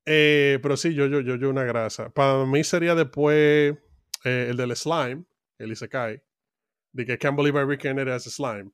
[0.06, 2.10] eh, pero sí, Jojo, Jojo una grasa.
[2.10, 3.76] Para mí sería después
[4.24, 5.26] eh, el del slime,
[5.58, 6.22] el Isekai,
[6.92, 8.72] de que Can't Believe I Reincarnated as a Slime.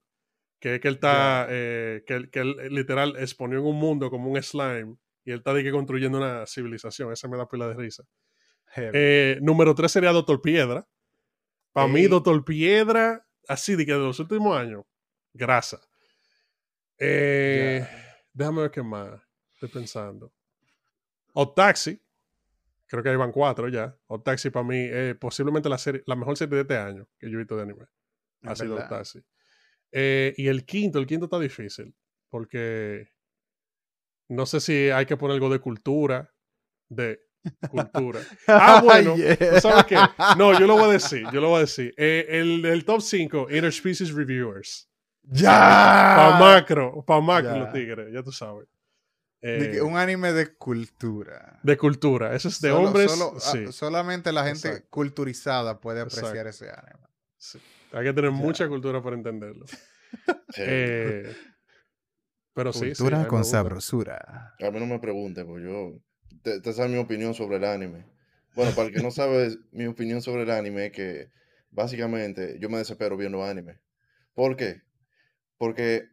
[0.60, 4.10] Que es que él está, eh, que, él- que él literal exponió en un mundo
[4.10, 7.12] como un slime y él está de que construyendo una civilización.
[7.12, 8.04] Esa me da pila de risa.
[9.41, 10.88] Número 3 sería Doctor Piedra.
[11.74, 12.02] Para mí.
[12.08, 14.84] Doctor Piedra, así de que de los últimos años,
[15.34, 15.82] grasa.
[18.34, 19.20] Déjame ver qué más.
[19.64, 20.34] Estoy pensando.
[21.34, 21.99] O Taxi.
[22.86, 23.97] Creo que ahí van cuatro ya.
[24.07, 27.30] O Taxi para mí es posiblemente la, serie, la mejor serie de este año que
[27.30, 27.86] yo he visto de anime.
[28.43, 28.76] Ha sido.
[28.88, 29.24] Taxi.
[29.91, 31.95] Eh, y el quinto, el quinto está difícil.
[32.30, 33.07] Porque
[34.28, 36.30] no sé si hay que poner algo de cultura.
[36.89, 37.22] De
[37.70, 38.20] cultura.
[38.47, 39.16] Ah, bueno.
[39.16, 39.38] Yeah.
[39.38, 39.97] ¿Tú ¿Sabes qué?
[40.38, 41.26] No, yo lo voy a decir.
[41.32, 41.93] Yo lo voy a decir.
[41.97, 44.89] Eh, el, el top 5, Interspecies Reviewers.
[45.24, 45.49] ¡Ya!
[45.51, 47.03] Para macro.
[47.05, 47.57] Para macro, Ya.
[47.59, 48.11] los tigres.
[48.11, 48.68] Ya tú sabes.
[49.46, 51.60] Eh, un anime de cultura.
[51.64, 52.34] de cultura.
[52.34, 53.12] Eso es de Solo- hombres.
[53.12, 54.88] solo- ah, solamente la gente Exacto.
[54.89, 56.50] culturizada puede apreciar Exacto.
[56.50, 57.08] ese anime.
[57.38, 57.60] sí.
[57.91, 58.38] Hay que tener Ya.
[58.38, 59.66] mucha cultura para entenderlo.
[60.58, 61.36] Eh,
[62.54, 64.54] pero sí, Cultura con sabrosura.
[64.60, 66.00] A mí no me pregunten, pues yo.
[66.44, 68.06] Te, te sabe mi opinión sobre el anime.
[68.56, 71.32] Bueno, para el que no sabe, mi opinión sobre el anime es que
[71.72, 73.80] básicamente yo me desespero viendo anime.
[74.36, 74.82] ¿Por qué?
[75.58, 76.10] Porque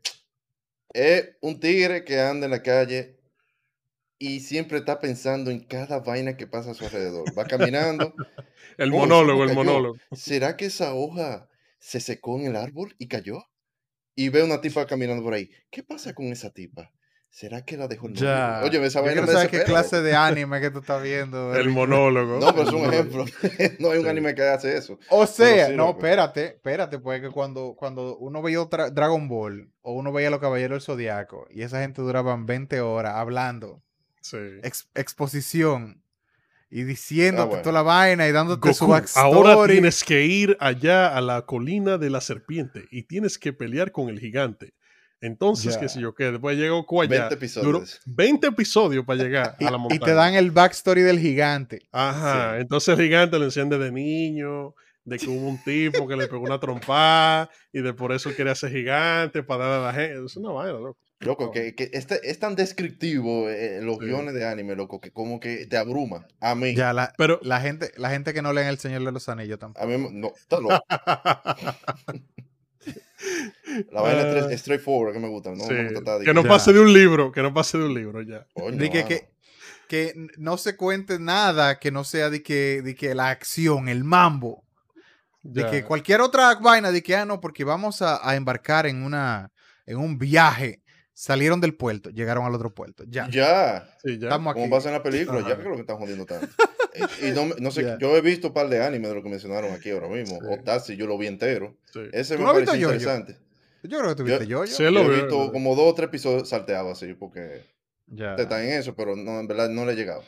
[0.94, 3.19] es un tigre que anda en la calle
[4.22, 7.24] y siempre está pensando en cada vaina que pasa a su alrededor.
[7.36, 8.14] Va caminando.
[8.78, 9.96] El Oh, monólogo, ¿cómo el monólogo.
[10.12, 11.48] ¿Será que esa hoja
[11.78, 13.42] se secó en el árbol y cayó?
[14.14, 15.50] Y ve una tipa caminando por ahí.
[15.70, 16.92] ¿Qué pasa con esa tipa?
[17.30, 18.14] ¿Será que la dejó el?
[18.14, 18.60] Ya.
[18.64, 21.54] Oye, esa vaina me saber qué clase de anime que tú estás viendo.
[21.54, 22.38] El monólogo.
[22.40, 23.24] No, pero es un ejemplo.
[23.78, 24.10] no hay un Sí.
[24.10, 24.98] anime que hace eso.
[25.08, 25.98] O sea, sí, no, loco.
[26.00, 30.40] espérate, espérate, pues que cuando, cuando uno veía otra- Dragon Ball o uno veía Los
[30.40, 33.82] Caballeros del Zodiaco y esa gente duraban 20 horas hablando,
[34.20, 34.36] Sí.
[34.62, 36.02] ex- exposición
[36.70, 37.62] y diciéndote Ah, bueno.
[37.62, 39.24] toda la vaina y dándote su Goku, backstory.
[39.34, 43.90] ahora tienes que ir allá a la colina de la serpiente y tienes que pelear
[43.92, 44.74] con el gigante.
[45.22, 45.80] Entonces, Ya.
[45.80, 46.30] qué sé yo qué.
[46.30, 47.10] Después llegó Cuaya.
[47.28, 48.00] 20 episodios.
[48.06, 50.00] 20 episodios para llegar Y, a la y montaña.
[50.06, 51.88] te dan el backstory del gigante.
[51.92, 52.54] Ajá.
[52.54, 52.60] Sí.
[52.62, 56.40] Entonces el gigante lo enciende de niño, de que hubo un tipo que le pegó
[56.42, 60.24] una trompada y de por eso quería ser gigante para darle a la gente.
[60.24, 60.98] Es una vaina, loco.
[61.20, 64.06] Loco, que, que este, es tan descriptivo eh, los Sí.
[64.06, 66.26] guiones de anime, loco, que como que te abruma.
[66.40, 66.74] A mí.
[66.74, 67.38] Ya, la, Pero.
[67.42, 69.84] la gente, la gente que no lee El Señor de los Anillos tampoco.
[69.84, 70.82] A mí no, está loco.
[73.92, 74.56] La vaina es Ah.
[74.58, 75.50] straightforward que me gusta.
[75.50, 76.48] No, sí, me gusta que no Ya.
[76.48, 78.46] pase de un libro, que no pase de un libro ya.
[78.54, 79.28] Coño, De que, que,
[79.88, 84.04] que no se cuente nada que no sea de que, de que la acción, el
[84.04, 84.64] mambo.
[85.42, 85.70] De Ya.
[85.70, 89.50] que cualquier otra vaina, de que, ah, no, porque vamos a, a embarcar en, una,
[89.86, 90.79] en un viaje.
[91.22, 93.04] Salieron del puerto, llegaron al otro puerto.
[93.06, 93.28] Ya.
[93.30, 93.94] Ya.
[94.02, 94.28] Sí, ya.
[94.28, 94.60] Estamos aquí.
[94.62, 95.56] Como pasa en la película, ya Ajá.
[95.56, 96.46] que es lo que están jodiendo tanto.
[96.92, 97.98] Eh, y no, me- no sé, Ya.
[97.98, 100.40] yo he visto un par de anime de lo que mencionaron aquí ahora mismo.
[100.40, 100.46] Sí.
[100.50, 101.76] O Taxi, yo lo vi entero.
[101.92, 102.00] Sí.
[102.12, 102.94] Ese ¿Tú me lo has visto, pareció Yoyo?
[103.00, 103.36] interesante.
[103.84, 104.66] Yo creo que tuviste yo.
[104.66, 105.52] Sí, Yo lo he visto veo.
[105.52, 107.62] como dos o tres episodios salteados así, porque
[108.08, 108.34] Ya.
[108.34, 110.24] está en eso, pero no, en verdad no le he llegado.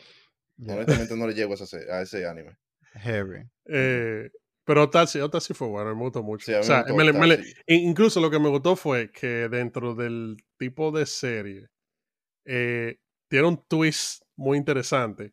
[0.58, 0.74] ya.
[0.74, 2.56] Honestamente no le llego a ese, a ese anime.
[2.92, 3.42] Heavy.
[3.66, 4.30] Eh,
[4.64, 6.46] pero Taxi, Taxi fue bueno, me gustó mucho.
[6.46, 9.94] Sí, o sea, me me me le- incluso lo que me gustó fue que dentro
[9.94, 11.68] del tipo de serie
[12.44, 12.98] eh,
[13.28, 15.32] tiene un twist muy interesante.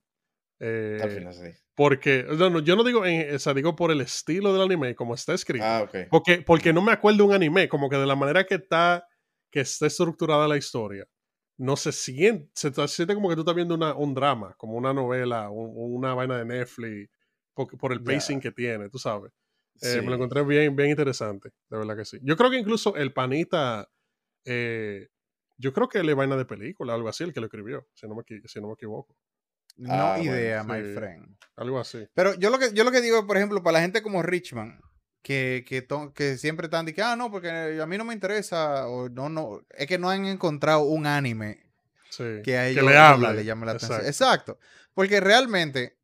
[0.60, 1.50] Eh, Al final sí.
[1.76, 4.96] porque, no, no, yo no digo, en, o sea, digo por el estilo del anime,
[4.96, 5.66] como está escrito.
[5.66, 5.96] Ah, ok.
[6.10, 9.06] Porque, porque no me acuerdo de un anime, como que de la manera que está,
[9.52, 11.06] que está estructurada la historia,
[11.58, 14.74] no se siente, se, te siente como que tú estás viendo una, un drama, como
[14.76, 17.10] una novela, un- una vaina de Netflix,
[17.68, 19.32] por, por el pacing que tiene, tú sabes.
[19.82, 20.02] Eh, Sí.
[20.02, 22.20] Me lo encontré bien, bien interesante, de verdad que sí.
[22.22, 23.88] Yo creo que incluso el panita,
[24.46, 25.08] eh,
[25.58, 28.08] yo creo que él es vaina de película, algo así, el que lo escribió, si
[28.08, 29.16] no me, equi- si no me equivoco.
[29.78, 30.94] No Ah, bueno, idea, my sí.
[30.96, 31.38] friend.
[31.56, 32.06] Algo así.
[32.14, 34.82] Pero yo lo que, yo lo que digo, por ejemplo, para la gente como Richman,
[35.22, 37.50] que, que, to- que siempre están que, ah, no, porque
[37.82, 41.62] a mí no me interesa, o no, no, es que no han encontrado un anime
[42.10, 42.42] Sí.
[42.44, 43.32] que a ellos le habla.
[43.34, 44.00] le llame la atención.
[44.06, 44.54] Exacto.
[44.54, 44.60] Exacto.
[44.94, 45.99] Porque realmente,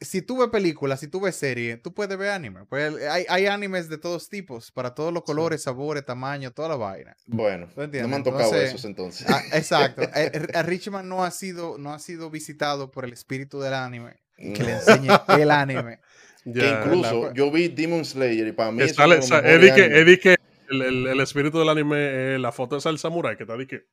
[0.00, 2.64] si tú ves películas, si tú ves series, tú puedes ver anime.
[2.66, 6.76] Pues hay, hay animes de todos tipos, para todos los colores, sabores, tamaños, toda la
[6.76, 7.14] vaina.
[7.26, 9.26] Bueno, ¿Tú no me han tocado Entonces- esos entonces.
[9.28, 10.02] Ah, exacto.
[10.16, 14.16] Eh, A, Richman no ha sido, no ha sido visitado por el espíritu del anime,
[14.36, 16.00] que le enseñe el anime.
[16.42, 16.80] Que Ya.
[16.80, 17.34] incluso ¿verdad?
[17.34, 20.00] yo vi Demon Slayer y para mí Que eso sale, es es de que, anime.
[20.00, 20.36] es de que
[20.70, 23.66] el, el- el espíritu del anime, eh, la foto esa del samurái, que está de
[23.66, 23.84] que.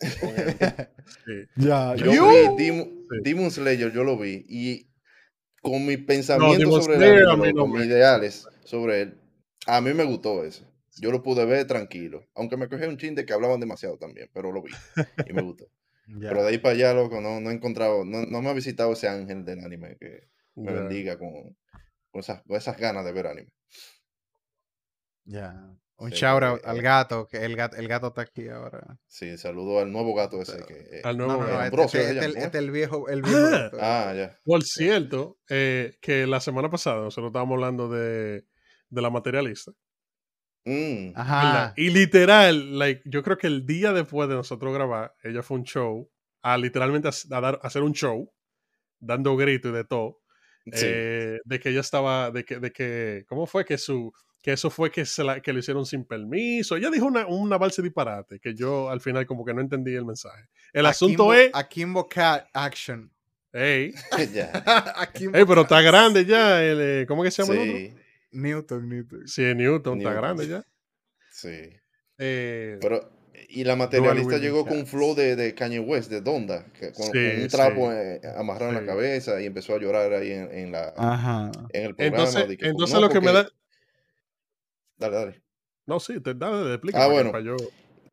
[1.24, 1.32] Sí.
[1.56, 3.16] Ya, Yo yo- vi Demon, Sí.
[3.22, 4.89] Demon Slayer, yo lo vi y
[5.60, 9.20] con mis pensamientos Demon sobre no con mis ideales sobre él,
[9.66, 10.64] a mí me gustó ese.
[11.00, 14.28] Yo lo pude ver tranquilo, aunque me cogí un chin de que hablaban demasiado también,
[14.32, 14.72] pero lo vi
[15.26, 15.66] y me gustó.
[16.20, 18.94] Pero de ahí para allá, loco, no, no he encontrado, no, no me ha visitado
[18.94, 21.56] ese ángel del anime que me bendiga con,
[22.10, 23.52] con esas, con esas ganas de ver anime.
[25.24, 25.72] Ya.
[26.00, 28.98] Un Sí, shout out eh, al gato, que el gato, el gato está aquí ahora.
[29.06, 30.74] Sí, saludo al nuevo gato ese que...
[30.98, 31.82] eh, Al nuevo no, no, gato.
[31.82, 33.50] este, este- este- ¿cómo este el viejo, el viejo Ah.
[33.70, 33.78] gato.
[33.80, 34.38] Ah, ya.
[34.44, 38.44] Por cierto, eh, que la semana pasada nosotros estábamos hablando de,
[38.88, 39.72] de la materialista.
[40.64, 41.20] Mm, ¿verdad?
[41.20, 41.72] Ajá.
[41.76, 45.60] Y literal, like, yo creo que el día después de nosotros grabar, ella fue a
[45.60, 46.10] un show,
[46.42, 48.32] a literalmente a, a dar, a hacer un show,
[48.98, 50.20] dando gritos y de todo,
[50.66, 50.72] sí.
[50.86, 53.64] eh, de que ella estaba, de que, de que, ¿cómo fue?
[53.64, 54.12] Que su,
[54.42, 56.76] que eso fue que, se la, que lo hicieron sin permiso.
[56.76, 60.04] Ella dijo una, una balsa disparate, que yo al final como que no entendí el
[60.06, 60.48] mensaje.
[60.72, 63.10] El asunto Akimbo- es, Akimbo Cat Action.
[63.52, 63.92] hey,
[64.34, 64.50] ya.
[64.96, 67.54] Akimbo hey, pero está grande ya, el, eh, ¿cómo que se llama?
[67.54, 67.78] el otro?
[67.78, 67.94] Sí,
[68.32, 69.28] Newton, Newton.
[69.28, 70.22] Sí, Newton, está Newton.
[70.22, 70.64] grande ya.
[71.30, 71.70] sí.
[72.22, 73.10] Eh, Pero,
[73.48, 77.06] y la materialista llegó con un flow de, de Kanye West, de Donda, que con,
[77.06, 77.96] Sí, con un trapo sí.
[77.98, 78.84] eh, amarrado en Sí.
[78.84, 81.50] la cabeza y empezó a llorar ahí en, en la, Ajá.
[81.72, 82.24] en el programa.
[82.28, 83.48] entonces, que, entonces no, lo que me porque- da...
[85.00, 85.42] Dale, dale.
[85.86, 87.02] No, sí, te da, explica.
[87.04, 87.38] Ah, bueno.
[87.40, 87.56] Yo...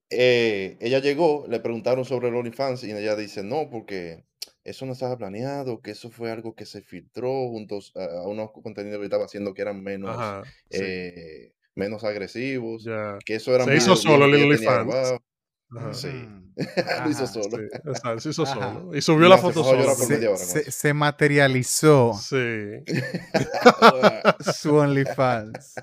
[0.09, 4.25] Eh, ella llegó, le preguntaron sobre el OnlyFans y ella dice, no, porque
[4.63, 8.51] eso no estaba planeado, que eso fue algo que se filtró juntos a, a unos
[8.51, 13.17] contenidos que estaba haciendo que eran menos, Ajá, sí, eh, menos agresivos, ya.
[13.25, 14.93] que eso era Se hizo solo el OnlyFans.
[14.95, 16.07] Ajá, Sí.
[16.07, 16.53] Mm.
[17.03, 17.27] Lo hizo Ajá.
[17.27, 17.57] solo.
[17.57, 18.73] Sí, exacto, se hizo Ajá.
[18.73, 18.95] solo.
[18.95, 19.93] Y subió la foto solo.
[20.37, 22.37] Se, se materializó Sí.
[24.53, 25.75] su OnlyFans.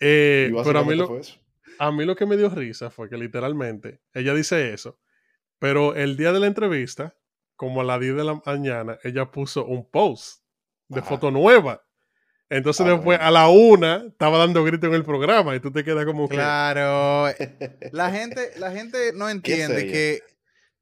[0.00, 1.38] Eh, pero a mí, lo, fue eso.
[1.78, 4.98] a mí lo que me dio risa fue que literalmente ella dice eso,
[5.58, 7.14] pero el día de la entrevista,
[7.56, 10.42] como a las 10 de la mañana, ella puso un post
[10.88, 11.08] de Ajá.
[11.10, 11.84] foto nueva.
[12.48, 13.24] Entonces Ah, después bueno.
[13.24, 16.34] a la una estaba dando grito en el programa y tú te quedas como que...
[16.34, 17.26] Claro.
[17.92, 20.22] La gente, la gente no entiende que,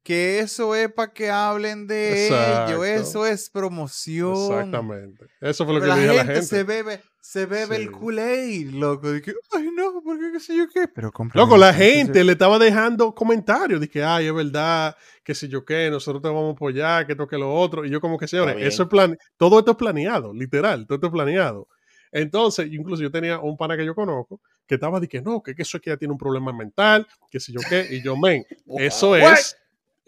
[0.09, 2.83] que eso es para que hablen de Exacto.
[2.83, 4.33] ellos, eso es promoción.
[4.33, 5.27] Exactamente.
[5.39, 6.41] Eso fue lo que la dije a la gente.
[6.41, 7.81] se bebe, se bebe Sí.
[7.83, 9.07] el Kool-Aid, loco.
[9.23, 10.87] Que, ay, no, porque qué sé yo qué.
[10.87, 11.95] Pero Loco, la qué sé yo.
[11.97, 16.27] gente le estaba dejando comentarios que, ay, es verdad, que si yo qué, nosotros te
[16.27, 17.85] vamos a apoyar, que esto, que lo otro.
[17.85, 21.05] Y yo como que, señores, eso es plan, todo esto es planeado, literal, todo esto
[21.05, 21.67] es planeado.
[22.11, 25.53] Entonces, incluso yo tenía un pana que yo conozco que estaba de que no, que,
[25.53, 28.17] que eso es que ya tiene un problema mental, que si yo qué, y yo,
[28.17, 28.43] men,
[28.79, 29.55] eso es,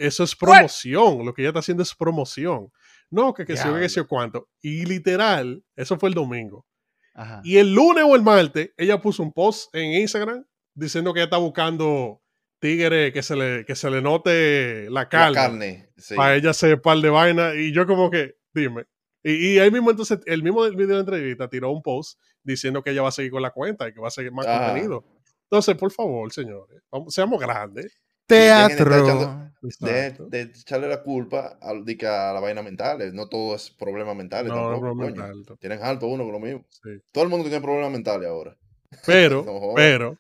[0.05, 2.71] eso es promoción, lo que ella está haciendo es promoción.
[3.09, 4.47] No, que, que yo qué, que yo cuánto.
[4.61, 6.65] Y literal, eso fue el domingo.
[7.13, 7.41] Ajá.
[7.43, 11.25] Y el lunes o el martes, ella puso un post en Instagram diciendo que ella
[11.25, 12.21] está buscando
[12.59, 15.89] tigre que se le, que se le note la La carne, carne.
[15.97, 16.15] Sí.
[16.15, 17.55] para ella hacer par de vainas.
[17.55, 18.85] Y yo como que, dime.
[19.23, 22.81] Y, y ahí mismo entonces, el mismo del video de entrevista tiró un post diciendo
[22.81, 24.67] que ella va a seguir con la cuenta y que va a seguir más Ajá.
[24.67, 25.03] contenido.
[25.49, 28.00] Entonces, por favor, señores, vamos- seamos grandes.
[28.35, 29.37] Teatro.
[29.79, 33.13] De, de echarle la culpa a, de que a la vaina mental.
[33.13, 34.85] No todo es problemas mentales No, tampoco.
[34.87, 35.05] no, coño.
[35.05, 36.65] mental, Tienen alto uno con lo mismo.
[36.69, 36.89] sí.
[37.11, 38.57] Todo el mundo tiene problemas mentales ahora.
[39.05, 40.17] Pero, No pero,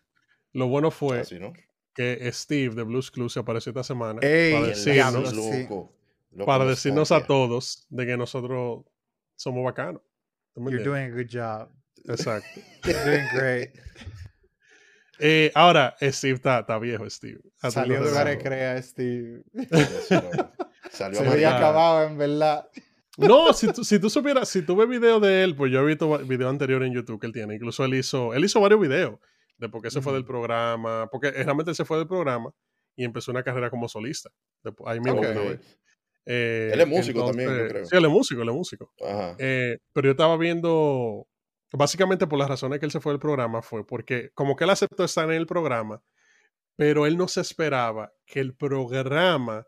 [0.53, 1.51] lo bueno fue Así, ¿no?
[1.93, 5.91] que Steve de Blues Clues se apareció esta semana Ey, para decirnos, loco.
[6.31, 8.85] Loco, para no decirnos a todos de que nosotros
[9.35, 10.01] somos bacanos.
[10.53, 11.69] ¿Tú me You're doing a good job.
[12.05, 12.61] Exacto.
[12.85, 13.71] You're doing great.
[15.23, 17.39] Eh, ahora, Steve está, está viejo, Steve.
[17.69, 19.43] Salió de te Gare da- Crea, Steve.
[20.89, 21.49] Salió Se amarillo.
[21.49, 22.67] acabado, en verdad.
[23.17, 25.85] No, si tú, si tú supieras, si tú ves video de él, pues yo he
[25.85, 27.55] visto va- video anterior en YouTube que él tiene.
[27.55, 29.19] Incluso él hizo, él hizo varios videos
[29.57, 31.07] de por qué se fue del programa.
[31.11, 32.51] Porque realmente él se fue del programa
[32.95, 34.29] y empezó una carrera como solista.
[34.85, 35.19] Ahí mismo.
[35.21, 35.27] Ok.
[35.27, 35.77] otra vez.
[36.25, 37.85] Eh, Él es músico también, yo creo.
[37.85, 38.93] Sí, él es músico, él es músico.
[39.03, 39.35] Ajá.
[39.39, 41.27] Eh, pero yo estaba viendo,
[41.71, 44.69] básicamente por las razones que él se fue del programa fue porque como que él
[44.69, 46.01] aceptó estar en el programa,
[46.75, 49.65] pero él no se esperaba que el programa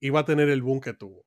[0.00, 1.24] iba a tener el boom que tuvo.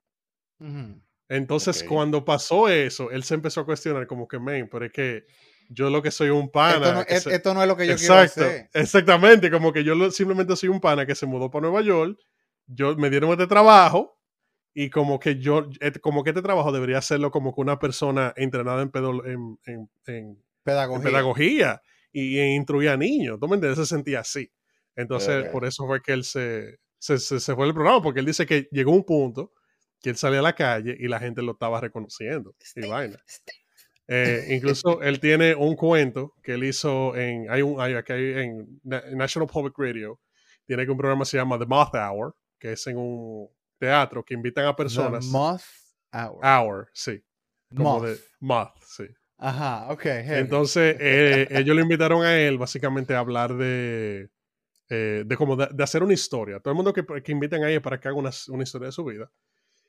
[1.28, 5.24] Entonces, cuando pasó eso, él se empezó a cuestionar como que, men, pero es que
[5.68, 6.76] yo lo que soy un pana.
[6.76, 8.70] Esto no, que es- se- esto no es lo que yo Exacto, quiero hacer.
[8.74, 12.18] exactamente, como que yo lo- simplemente soy un pana que se mudó para Nueva York,
[12.66, 14.19] yo me dieron este trabajo
[14.74, 18.32] y como que yo, et- como que este trabajo debería hacerlo como que una persona
[18.36, 21.04] entrenada en, pedo- en, en- en- en Pedagogía.
[21.10, 23.78] pedagogía y en instruir a niños, ¿tú me entiendes?
[23.78, 24.50] Se sentía así.
[24.96, 25.52] Entonces, Ok.
[25.52, 28.46] por eso fue que él se, se, se- se fue del programa, porque él dice
[28.46, 29.52] que llegó un punto
[30.02, 33.18] que él salía a la calle y la gente lo estaba reconociendo y vaina.
[34.08, 38.32] Eh, incluso él tiene un cuento que él hizo en, hay un, hay, aquí hay
[38.44, 40.18] en Na- National Public Radio,
[40.66, 43.48] tiene que un programa que se llama The Moth Hour, que es en un
[43.80, 45.26] teatro que invitan a The personas.
[45.26, 45.62] Moth
[46.12, 46.44] Hour.
[46.44, 47.24] Hour, sí.
[47.74, 48.04] Como Moth.
[48.04, 49.04] de moth, sí.
[49.38, 50.02] Ajá, ok.
[50.02, 50.40] heavy.
[50.40, 54.28] Entonces, eh, ellos lo invitaron a él básicamente a hablar de,
[54.90, 56.60] eh, de como de, de hacer una historia.
[56.60, 58.92] Todo el mundo que, que invitan a él para que haga una, una historia de
[58.92, 59.30] su vida.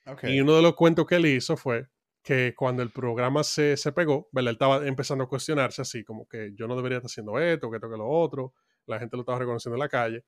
[0.05, 0.23] Ok.
[0.25, 1.87] Y uno de los cuentos que él hizo fue
[2.23, 4.51] que cuando el programa se, se pegó, ¿verdad?
[4.51, 7.77] él estaba empezando a cuestionarse así, como que yo no debería estar haciendo esto, que
[7.77, 8.53] esto, que lo otro.
[8.85, 10.23] La gente lo estaba reconociendo en la calle.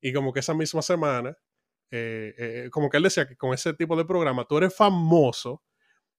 [0.00, 1.36] Y como que esa misma semana,
[1.90, 5.62] eh, eh, como que él decía que con ese tipo de programa tú eres famoso,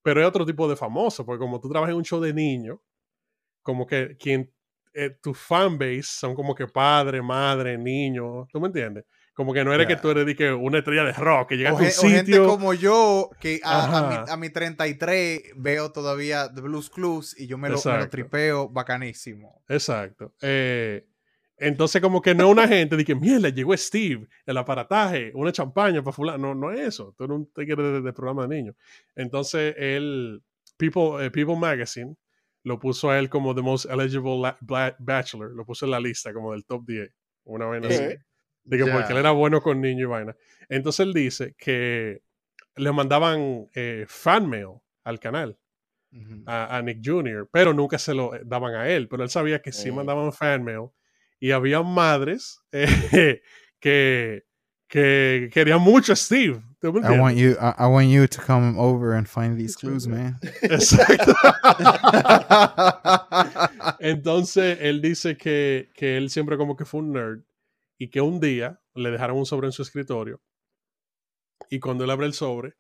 [0.04, 2.80] pero hay otro tipo de famoso, porque como tú trabajas en un show de niños,
[3.62, 4.52] como que quien
[4.94, 9.06] eh, tu fanbase son como que padre, madre, niño, ¿tú me entiendes?
[9.34, 9.96] Como que no eres Ya.
[9.96, 11.98] que tú eres de que una estrella de rock, que llega o, a un ge-
[11.98, 12.46] o gente sitio.
[12.46, 17.48] como yo, que a, a mi, a mi 33 veo todavía The Blues Clues y
[17.48, 19.64] yo me lo, me lo tripeo bacanísimo.
[19.70, 20.34] Exacto.
[20.42, 21.08] Eh,
[21.62, 25.52] entonces, como que no es una gente de que, mierda, llegó Steve, el aparataje, una
[25.52, 26.56] champaña para fulano.
[26.56, 27.14] No, no es eso.
[27.16, 28.76] Tú eres un tigre de, de programa de niños.
[29.16, 30.42] Entonces, él,
[30.78, 32.16] People, eh, People Magazine
[32.64, 34.56] lo puso a él como the most eligible
[34.98, 35.52] bachelor.
[35.52, 37.12] Lo puso en la lista como del top 10.
[37.44, 38.06] Una vaina así.
[38.64, 40.36] De que porque él era bueno con niños y vaina.
[40.68, 42.24] Entonces, él dice que
[42.76, 45.60] le mandaban eh, fan mail al canal
[46.48, 49.08] a, a Nick Jr., pero nunca se lo eh, daban a él.
[49.08, 50.90] Pero él sabía que sí mandaban fan mail
[51.42, 53.42] y había madres eh,
[53.80, 54.46] que,
[54.88, 56.62] que querían mucho a Steve.
[56.80, 59.76] ¿Tú me I want you, I, I want you to come over and find these
[59.76, 60.40] clues, man.
[60.62, 61.34] Exacto.
[64.00, 67.42] Entonces él dice que, que él siempre como que fue un nerd
[67.98, 70.42] y que un día le dejaron un sobre en su escritorio
[71.70, 72.76] y cuando él abre el sobre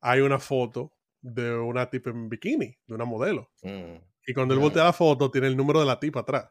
[0.00, 3.50] hay una foto de una tipa en bikini, de una modelo.
[3.62, 3.96] Mm.
[4.26, 6.50] Y cuando él voltea la foto, tiene el número de la tipa atrás.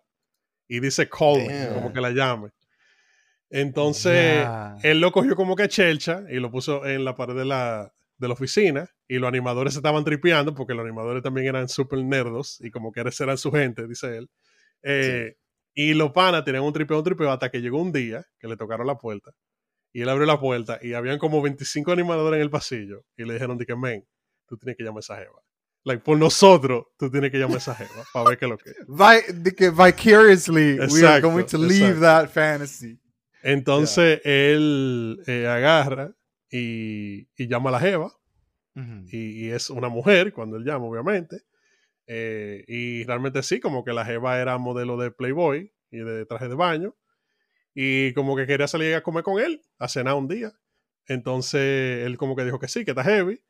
[0.72, 2.52] Y dice call me, como que la llame.
[3.50, 4.48] Entonces,
[4.84, 7.94] él lo cogió como que a chelcha y lo puso en la pared de la,
[8.18, 8.90] de la oficina.
[9.08, 12.92] Y los animadores se estaban tripeando porque los animadores también eran super nerdos y como
[12.94, 14.30] que eran su gente, dice él.
[14.84, 15.36] Eh,
[15.74, 18.58] Y los panas tenían un tripeo, un tripeo hasta que llegó un día que le
[18.58, 19.32] tocaron la puerta
[19.94, 23.06] Y él abrió la puerta y habían como 25 animadores en el pasillo.
[23.18, 24.06] Y le dijeron, que, men,
[24.48, 25.42] tú tienes que llamar a esa jeva.
[25.84, 28.58] Like, por nosotros, tú tienes que llamar a esa jeva para ver qué es lo
[28.58, 28.78] que es.
[28.88, 32.02] Vi- que vicariously, we are Exacto, going to leave exacto.
[32.02, 33.00] that fantasy.
[33.42, 36.14] Entonces él eh, agarra
[36.52, 38.12] y, y llama a la jeva.
[39.12, 41.42] Y, y es una mujer cuando él llama, obviamente.
[42.08, 46.48] Eh, y realmente sí, como que la Jeva era modelo de Playboy y de traje
[46.48, 46.96] de baño.
[47.74, 50.54] Y como que quería salir a comer con él, a cenar un día.
[51.08, 53.42] Entonces él como que dijo que sí, que está heavy.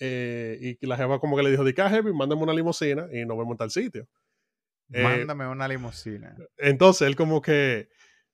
[0.00, 3.24] Eh, y la Jeva como que le dijo, di que heavy, mándame una limusina y
[3.26, 4.08] nos vemos en tal sitio.
[4.92, 6.34] Eh, Mándame una limusina.
[6.58, 7.88] Entonces él como que,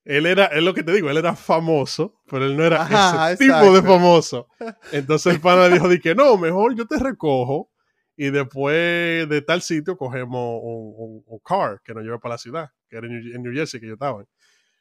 [0.05, 3.31] él era, es lo que te digo, él era famoso, pero él no era Ajá,
[3.33, 3.83] ese tipo de exacto.
[3.93, 4.47] famoso.
[4.93, 7.69] Entonces el pana dijo, di que no, mejor yo te recojo
[8.15, 12.39] y después de tal sitio cogemos un, un- un car que nos lleve para la
[12.39, 14.23] ciudad, que era en New, en New Jersey que yo estaba.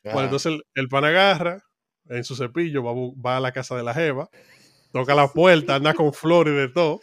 [0.05, 0.25] Bueno, Ajá.
[0.27, 1.61] entonces el, el pana agarra
[2.09, 4.31] en su cepillo, va, va a la casa de la jeva,
[5.01, 7.01] toca la puerta, anda con flores y de todo.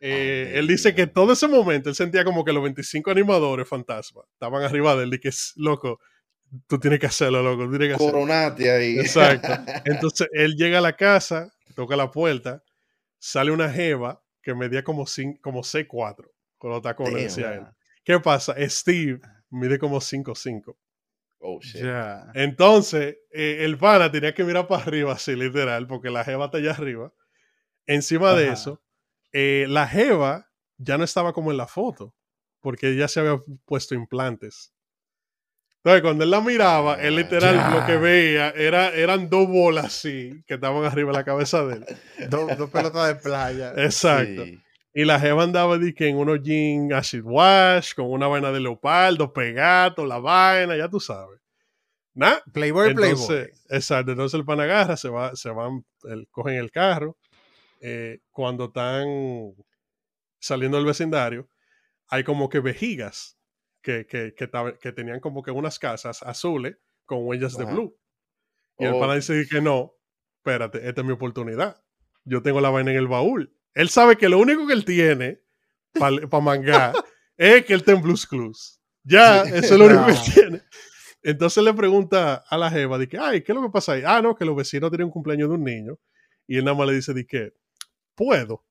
[0.00, 4.24] Eh, él dice que todo ese momento él sentía como que los 25 animadores fantasmas
[4.32, 5.98] estaban arriba de él y que, "S- loco,
[6.66, 8.12] tú tienes que hacerlo, loco, tú tienes que hacerlo.
[8.12, 8.98] Coronate ahí.
[8.98, 9.52] Exacto.
[9.84, 12.62] Entonces él llega a la casa, toca la puerta,
[13.18, 17.62] sale una jeva que medía como, cin- como 6'4 con los tacones, decía él.
[18.04, 18.54] ¿Qué pasa?
[18.68, 19.20] Steve
[19.50, 20.76] mide como 5'5.
[21.40, 21.82] Oh, shit.
[21.82, 22.30] Ya.
[22.34, 26.58] Entonces, eh, el pana tenía que mirar para arriba, así literal, porque la jeva está
[26.58, 27.12] allá arriba.
[27.88, 28.52] Encima de Ajá.
[28.54, 28.80] eso,
[29.32, 32.14] eh, la jeva ya no estaba como en la foto,
[32.60, 34.72] porque ella se había puesto implantes.
[35.78, 37.70] Entonces, cuando él la miraba, él literal Ya.
[37.70, 41.76] lo que veía era, eran dos bolas así que estaban arriba de la cabeza de
[41.76, 41.86] él.
[42.30, 43.72] Dos dos pelotas de playa.
[43.76, 44.44] Exacto.
[44.44, 44.60] Sí.
[44.92, 48.60] Y la jeva andaba de que en unos jeans acid wash, con una vaina de
[48.60, 51.40] leopardo, pegato, la vaina, ya tú sabes.
[52.14, 53.52] Nah, Playboy, entonces, Playboy.
[53.70, 57.16] exacto, entonces el pan agarra, se va, se van, el- cogen el carro.
[57.80, 59.54] Eh, cuando están
[60.38, 61.48] saliendo del vecindario,
[62.08, 63.38] hay como que vejigas
[63.82, 67.96] que, que, que, tenían como que unas casas azules con huellas de blue.
[68.78, 69.94] Y el pana dice que no,
[70.38, 71.82] espérate, esta es mi oportunidad.
[72.24, 73.54] Yo tengo la vaina en el baúl.
[73.74, 75.40] Él sabe que lo único que él tiene
[75.92, 76.94] para mangar
[77.36, 78.80] es que él está en Blues Clues.
[79.04, 80.62] Ya, eso es lo único que él tiene.
[81.22, 84.02] Entonces le pregunta a la jeva, de que, ay, ¿qué es lo que pasa ahí?
[84.04, 85.98] Ah, no, que los vecinos tienen un cumpleaños de un niño.
[86.46, 87.52] Y él nada más le dice, de que,
[88.18, 88.64] puedo.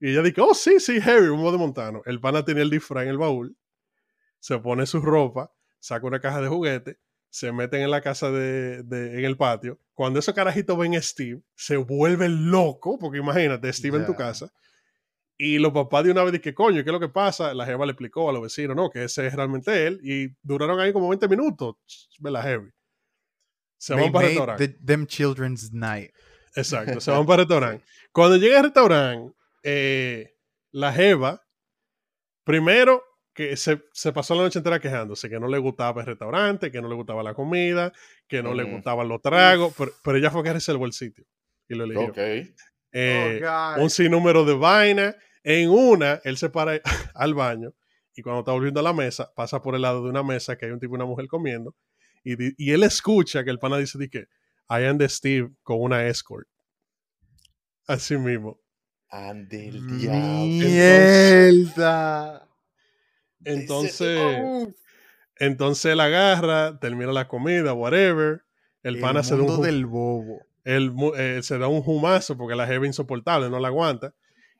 [0.00, 2.02] Y ella dice, oh, sí, sí, Harry, un modo montano.
[2.04, 3.56] El pana tenía el disfraz en el baúl,
[4.40, 6.96] se pone su ropa, saca una caja de juguetes,
[7.30, 9.78] se meten en la casa de, de- en el patio.
[9.94, 14.52] Cuando esos carajitos ven a Steve, se vuelven locos, porque imagínate, Steve en tu casa.
[15.38, 17.54] Y los papás de una vez dicen, coño, ¿qué es lo que pasa?
[17.54, 20.00] La jeva le explicó a los vecinos, no, que ese es realmente él.
[20.02, 21.76] Y duraron ahí como 20 minutos,
[22.20, 22.70] ¿verdad, Heavy?
[23.78, 24.68] Se They van para el restaurante.
[24.68, 26.10] the- them children's night.
[26.54, 27.84] Exacto, se van para el restaurante.
[28.12, 30.34] Cuando llega al restaurante, eh,
[30.70, 31.42] la Jeva,
[32.44, 33.02] primero
[33.34, 36.82] que se, se pasó la noche entera quejándose, que no le gustaba el restaurante, que
[36.82, 37.92] no le gustaba la comida,
[38.28, 38.72] que no le Mm.
[38.72, 41.24] gustaban los tragos, pero, pero ella fue que reservó el sitio
[41.68, 42.08] y lo eligió.
[42.10, 42.18] Ok.
[42.94, 45.16] Eh, oh, un sinnúmero de vainas.
[45.44, 46.80] En una, él se para
[47.14, 47.72] al baño
[48.14, 50.66] y cuando está volviendo a la mesa, pasa por el lado de una mesa que
[50.66, 51.74] hay un tipo y una mujer comiendo
[52.22, 54.28] y, y él escucha que el pana dice que
[54.68, 56.46] I am the Steve con una escort.
[57.86, 58.60] Así mismo.
[59.08, 60.20] Ande el diablo.
[61.66, 62.48] Mierda.
[63.44, 64.68] Entonces,
[65.36, 68.42] entonces él agarra, termina la comida, whatever.
[68.82, 70.40] El pana se da un, del bobo.
[70.64, 74.14] él, eh, se da un humazo porque la jeva es insoportable, no la aguanta.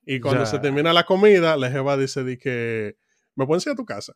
[0.05, 0.47] Y cuando Ya.
[0.47, 2.97] se termina la comida, la jeva dice de que
[3.37, 4.15] me pueden ir a tu casa.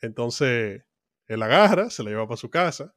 [0.00, 0.82] Entonces,
[1.26, 2.94] él agarra, se la lleva para su casa.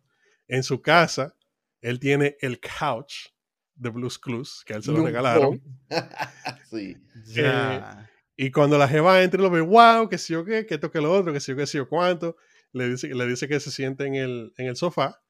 [0.47, 1.35] En su casa,
[1.81, 3.29] él tiene el couch
[3.75, 5.61] de Blues Clues, que a él se lo regalaron.
[6.69, 6.97] sí.
[7.25, 8.09] Ya.
[8.35, 10.91] Y cuando la jeva entra y lo ve, wow, que sí o qué, que esto
[10.91, 12.35] que lo otro, que sí o qué, sí o cuánto,
[12.71, 15.21] le dice, le dice que se siente en el, en el sofá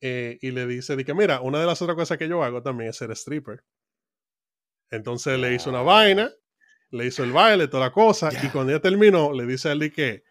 [0.00, 2.62] eh, y le dice de que, mira, una de las otras cosas que yo hago
[2.62, 3.64] también es ser stripper.
[4.90, 6.32] Entonces le hizo una vaina,
[6.90, 9.92] le hizo el baile, toda la cosa, y cuando ya terminó, le dice a él
[9.92, 10.24] que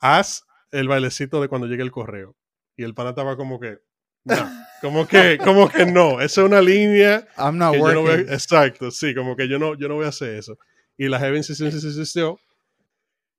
[0.00, 2.36] haz el bailecito de cuando llegue el correo.
[2.76, 3.78] Y el pana estaba como que,
[4.26, 4.50] no,
[4.80, 8.10] como que, como que no, esa es una línea I'm not que yo no voy
[8.10, 8.32] a- working.
[8.32, 10.58] exacto, sí, como que yo no, yo no voy a hacer eso.
[10.98, 12.38] Y la jeva insistió, insistió, insistió.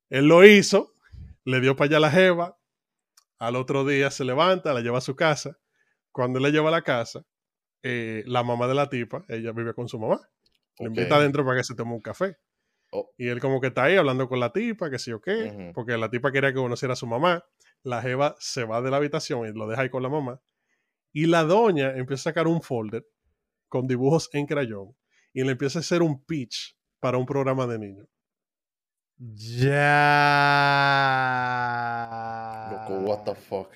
[0.09, 0.93] Él lo hizo,
[1.43, 2.57] le dio para allá a la jeva.
[3.39, 5.57] Al otro día se levanta, la lleva a su casa.
[6.11, 7.23] Cuando él la lleva a la casa,
[7.83, 10.19] eh, la mamá de la tipa, ella vive con su mamá,
[10.79, 12.37] le invita adentro para que se tome un café.
[12.91, 13.11] Oh.
[13.17, 15.97] Y él como que está ahí hablando con la tipa, que sí o qué, porque
[15.97, 17.43] la tipa quería que conociera a su mamá.
[17.83, 20.39] La jeva se va de la habitación y lo deja ahí con la mamá.
[21.17, 23.03] Y la doña empieza a sacar un folder
[23.69, 24.95] con dibujos en crayón
[25.33, 28.07] y le empieza a hacer un pitch para un programa de niños.
[29.17, 29.79] Ya.
[32.71, 33.71] Loco, what the fuck.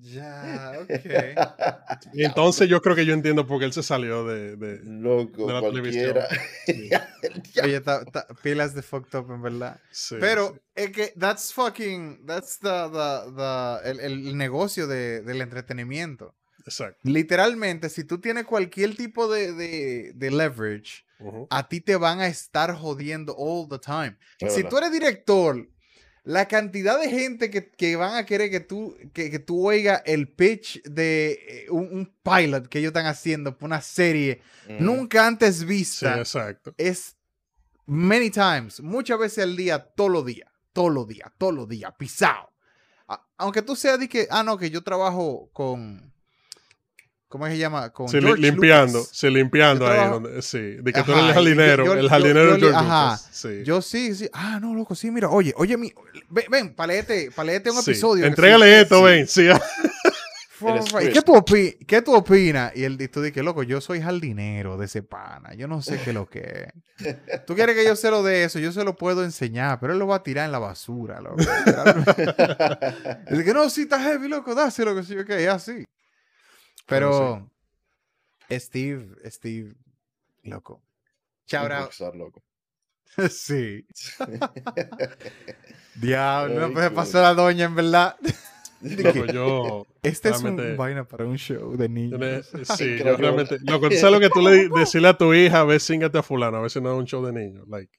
[0.00, 0.90] Ya, ok.
[2.14, 4.56] Entonces yo creo que yo entiendo por qué él se salió de...
[4.56, 6.28] de- Loco, de la cualquiera.
[7.62, 9.80] Oye, ta- ta- pilas de fucked up, en verdad.
[9.90, 10.60] sí, Pero sí.
[10.74, 16.34] es que that's fucking, that's the, the, the- el, el negocio de- del entretenimiento.
[16.64, 16.98] Exacto.
[17.02, 21.04] Literalmente, si tú tienes cualquier tipo de, de- de leverage,
[21.50, 24.16] a ti te van a estar jodiendo all the time.
[24.40, 24.70] Es si verdad.
[24.70, 25.68] tú eres director,
[26.24, 30.02] la cantidad de gente que, que van a querer que tú, que, que tú oigas
[30.06, 34.84] el pitch de eh, un, un pilot que ellos están haciendo por una serie Ujú.
[34.84, 36.74] nunca antes Sí, vista exacto.
[36.78, 37.16] es
[37.86, 41.92] many times, muchas veces al día, todos los días, todos los días, todos los días,
[41.98, 42.50] pisado.
[43.36, 46.11] Aunque tú seas de que, ah, no, que yo trabajo con,
[47.32, 47.90] ¿cómo se llama?
[47.90, 49.10] Con Sí, li- George limpiando, Lucas.
[49.16, 50.10] sí, limpiando ahí.
[50.10, 53.04] Donde, sí, de que tú eres el jardinero, yo- el jardinero yo de George ajá,
[53.12, 53.28] Lucas.
[53.32, 53.62] Sí.
[53.64, 54.28] Yo sí, sí.
[54.34, 55.90] Ah, no, loco, sí, mira, oye, oye, mi,
[56.28, 57.90] ven, ven, palete, palete un Sí.
[57.92, 58.26] episodio.
[58.26, 59.02] Entrégale sí, esto, sí.
[59.04, 59.26] ven.
[59.26, 59.48] Sí.
[61.02, 61.08] ¿Y.
[61.10, 62.70] ¿Qué tú, opi- ¿Qué tú opinas?
[62.76, 65.54] Y él y tú dices, loco, yo soy jardinero de ese pana.
[65.54, 66.68] Yo no sé qué es lo que
[66.98, 67.14] es.
[67.46, 69.98] Tú quieres que yo se lo de eso, yo se lo puedo enseñar, pero él
[69.98, 71.34] lo va a tirar en la basura, loco.
[73.30, 75.84] Dice que no, sí, está heavy, loco, dáselo, que sí, ok, es así.
[76.86, 77.50] Pero
[78.50, 79.74] Steve, Steve,
[80.42, 80.82] loco.
[81.46, 82.14] Shout out.
[82.14, 82.42] loco.
[83.30, 83.84] sí.
[85.94, 88.16] Diablo, no puede pasar la doña, en verdad.
[88.82, 89.86] Loco, yo.
[90.02, 92.50] Este es un vaina para un show de niños.
[92.76, 93.58] sí, yo realmente.
[93.60, 96.22] Loco, tú sabes lo que tú le decirle a tu hija, a ver, síngate a
[96.24, 97.68] fulano, a ver si no es un show de niños.
[97.68, 97.92] Like.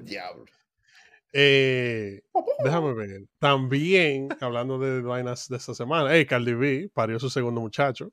[0.00, 0.46] Diablo.
[1.32, 2.22] Eh,
[2.64, 3.22] déjame ver.
[3.38, 8.12] También, hablando de vainas de esta semana, hey, Cardi B parió su segundo muchacho.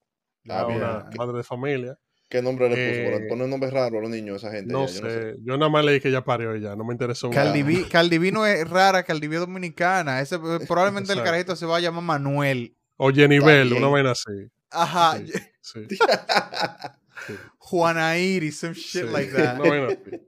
[0.49, 1.97] Ah, ya una madre de familia.
[2.29, 3.23] ¿Qué nombre le puso?
[3.23, 4.71] Eh, poner nombres raros a los niños, esa gente.
[4.71, 5.35] No ya, yo sé.
[5.43, 6.75] Yo nada más leí que ella parió ya.
[6.75, 7.29] No me interesó.
[7.29, 7.83] Cardi mucho.
[7.83, 10.19] B, Cardi B no es rara, Cardi B es dominicana.
[10.19, 10.37] Ese,
[10.67, 12.75] probablemente el carajito se va a llamar Manuel.
[12.97, 13.41] O bien.
[13.41, 14.49] una vaina así.
[14.71, 15.17] Ajá.
[15.61, 19.59] Sí, sí, Juana Iris, some shit sí, like that.
[19.59, 20.21] una vaina así.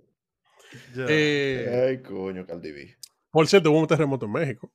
[1.08, 2.96] Eh, Ay, coño, Cardi B.
[3.32, 4.72] por cierto, hubo un terremoto en México.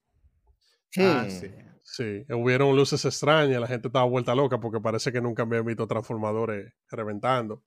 [0.98, 1.30] Ah, Hmm.
[1.30, 1.50] sí.
[1.86, 5.86] Sí, hubieron luces extrañas, la gente estaba vuelta loca porque parece que nunca habían visto
[5.86, 7.62] transformadores reventando.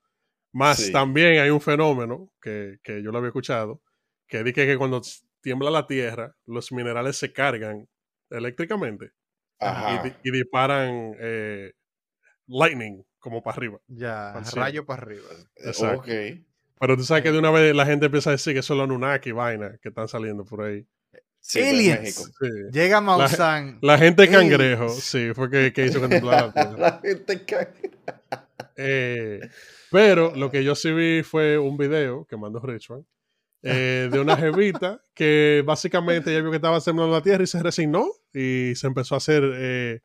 [0.54, 0.92] Más Sí.
[0.92, 3.84] también hay un fenómeno que, que yo lo había escuchado,
[4.28, 5.02] que dice que cuando
[5.42, 7.88] tiembla la tierra, los minerales se cargan
[8.32, 9.06] eléctricamente
[9.60, 10.04] y, Ajá.
[10.04, 11.74] di- y disparan eh,
[12.48, 13.80] lightning como para arriba.
[13.88, 15.28] Ya, rayo para arriba.
[15.58, 16.00] Exacto.
[16.02, 16.08] Ok.
[16.80, 18.86] Pero tú sabes que de una vez la gente empieza a decir que son los
[18.86, 20.86] Anunnaki vaina que están saliendo por ahí.
[21.40, 22.16] Sí, Aliens.
[22.40, 22.48] Sí.
[22.72, 23.80] Llega Maussan.
[23.82, 24.30] La gente Ey.
[24.30, 26.78] cangrejo, sí, fue que, que hizo que temblara la tierra.
[26.78, 27.70] La gente cae.
[28.76, 29.40] Eh,
[29.90, 33.06] pero lo que yo sí vi fue un video que mandó Richman
[33.64, 37.64] eh, de una jevita que básicamente ella vio que estaba sembrando la tierra y se
[37.64, 40.02] resignó y se empezó a hacer eh,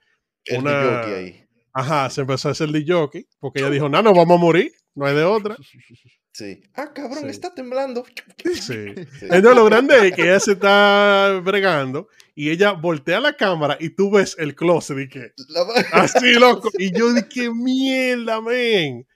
[0.47, 1.45] El Una- jockey ahí.
[1.75, 4.73] ajá, se empezó a hacer el jockey porque ella dijo, no, no, vamos a morir,
[4.95, 5.57] no hay de otra.
[6.33, 6.63] Sí.
[6.75, 7.29] Ah, cabrón, Sí.
[7.31, 8.05] está temblando.
[8.45, 8.61] Sí.
[8.61, 9.27] Sí.
[9.31, 13.91] Entonces lo grande es que ella se está bregando y ella voltea la cámara y
[13.91, 15.65] tú ves el closet y que La-
[16.03, 19.07] así loco y yo dije mierda men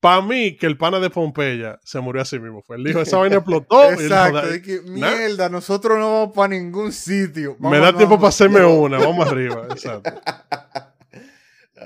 [0.00, 3.16] para mí que el pana de Pompeya se murió así mismo fue él dijo esa
[3.18, 4.36] vaina explotó y él dijo, Exacto.
[4.36, 7.56] "Da- de que, mierda, nosotros no vamos para ningún sitio.
[7.60, 10.10] me da tiempo para hacerme una vamos arriba exacto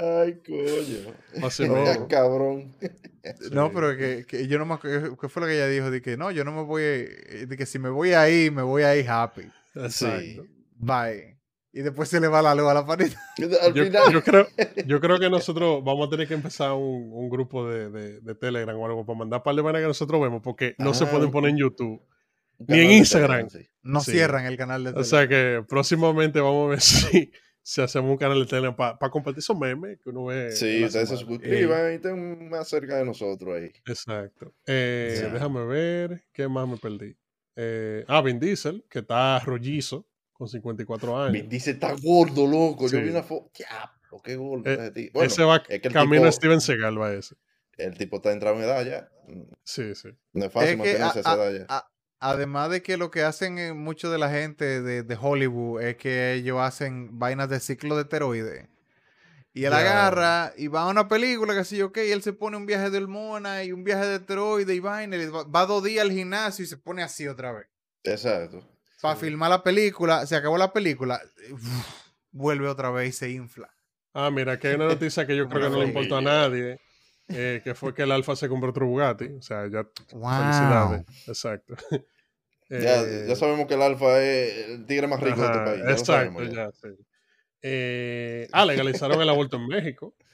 [0.00, 1.46] Ay, coño.
[1.46, 2.08] Así Ah, mismo.
[2.08, 2.74] cabrón.
[3.50, 3.72] No, Sí.
[3.74, 5.16] pero que, que yo no me acuerdo.
[5.18, 5.90] ¿Qué fue lo que ella dijo?
[5.90, 6.82] De que no, yo no me voy.
[6.82, 9.42] De que si me voy ahí, me voy ahí happy.
[9.74, 10.44] exacto
[10.76, 11.36] Bye.
[11.72, 13.10] Y después se le va la luz a la pared.
[13.62, 14.12] Al yo, final.
[14.12, 14.46] yo creo,
[14.86, 18.34] yo creo que nosotros vamos a tener que empezar un, un grupo de, de, de
[18.36, 21.10] Telegram o algo para mandar un par de que nosotros vemos porque no se Ah,
[21.10, 22.00] pueden poner en YouTube.
[22.60, 23.48] ni en Instagram.
[23.48, 23.68] Telegram, sí.
[23.82, 24.12] No Sí.
[24.12, 25.10] cierran el canal de O Telegram.
[25.10, 27.32] sea que próximamente vamos a ver si,
[27.68, 30.52] si hacemos un canal de Telegram para compartir esos memes que uno ve.
[30.52, 33.72] Sí, ustedes se suscriban y estén más cerca de nosotros ahí.
[33.86, 34.54] Exacto.
[34.66, 35.30] Eh, Sí.
[35.32, 37.16] Déjame ver, ¿qué más me perdí?
[37.56, 41.32] Eh, ah, Vin Diesel, que está rollizo, con 54 años.
[41.32, 42.86] Vin Diesel está gordo, loco.
[42.86, 43.50] Yo vi una foto.
[43.58, 45.10] Diablo, qué gordo Eh, ese.
[45.12, 47.34] Bueno, ese va es que el camino a tipo- Steven Seagal, va ese.
[47.78, 49.08] el tipo está entrado en edad ya.
[49.64, 50.10] Sí, sí.
[50.34, 51.66] No es fácil Es mantenerse a esa a- edad ya.
[51.68, 51.90] a-
[52.30, 55.96] además de que lo que hacen eh, mucho de la gente de, de Hollywood es
[55.96, 58.68] que ellos hacen vainas de ciclo de esteroides.
[59.52, 62.66] Y él agarra y va a una película que sí, ok, él se pone un
[62.66, 66.04] viaje de hormona y un viaje de esteroides y vaina, y va, va dos días
[66.04, 67.66] al gimnasio y se pone así otra vez.
[68.04, 68.62] Exacto.
[69.00, 71.20] Para filmar la película, se acabó la película.
[71.50, 71.62] uf,
[72.32, 73.70] vuelve otra vez y se infla.
[74.12, 76.78] Ah, mira, aquí hay una noticia que yo creo que no le importó a nadie,
[77.28, 79.26] eh, que fue que el Alfa se compró otro Bugatti.
[79.38, 80.42] O sea, ya Wow.
[80.42, 81.04] felicidades.
[81.28, 81.74] Exacto.
[82.68, 85.78] Ya, Eh, ya sabemos que el Alfa es el tigre más rico de este país.
[85.84, 86.52] Ya exacto, sabemos ya.
[86.54, 86.88] ya, sí.
[87.62, 90.14] Eh, ah, legalizaron el aborto en México.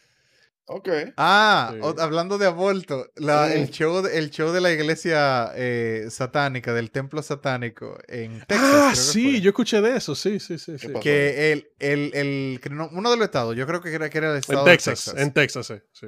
[0.66, 0.88] Ok.
[1.16, 1.78] Ah, Sí.
[1.82, 6.72] o- hablando de aborto, la- el, show, de- el show de la iglesia eh, satánica,
[6.72, 8.60] del templo satánico en Texas.
[8.72, 9.40] ah, creo que sí, fue.
[9.40, 10.72] yo escuché de eso, sí, sí, sí.
[10.80, 10.92] ¿Qué sí.
[11.02, 12.60] Que el, el, el-
[12.92, 15.04] uno de los estados, yo creo que era, que era el estado En de Texas,
[15.04, 15.20] Texas.
[15.20, 16.06] en Texas, sí.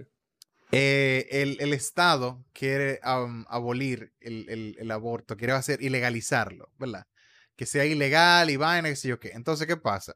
[0.74, 7.06] Eh, el, el estado quiere abolir el, el- el aborto, quiere hacer ilegalizarlo, ¿verdad?
[7.56, 9.30] Que sea ilegal y vaina, qué sé yo qué.
[9.34, 10.14] Entonces, ¿qué pasa?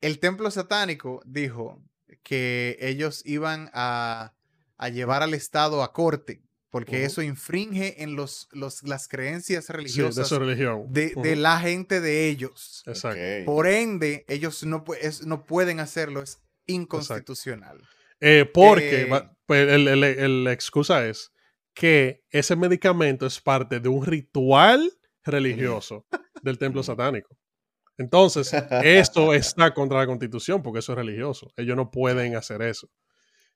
[0.00, 1.82] El templo satánico dijo
[2.22, 4.34] que ellos iban a,
[4.76, 9.72] a llevar al estado a corte, porque eso infringe en los, los, las creencias Sí,
[9.72, 10.84] de religiosas su religión.
[10.92, 12.82] de, la gente de ellos.
[12.86, 13.20] Exacto.
[13.46, 17.80] Por ende, ellos no, pu- es- no pueden hacerlo, es inconstitucional.
[18.20, 21.32] Eh, porque Eh, va- pues, el, el- el- la excusa es
[21.74, 24.90] que ese medicamento es parte de un ritual
[25.24, 26.06] religioso
[26.42, 27.36] del templo satánico.
[27.98, 31.50] Entonces, esto está contra la constitución porque eso es religioso.
[31.56, 32.88] Ellos no pueden hacer eso.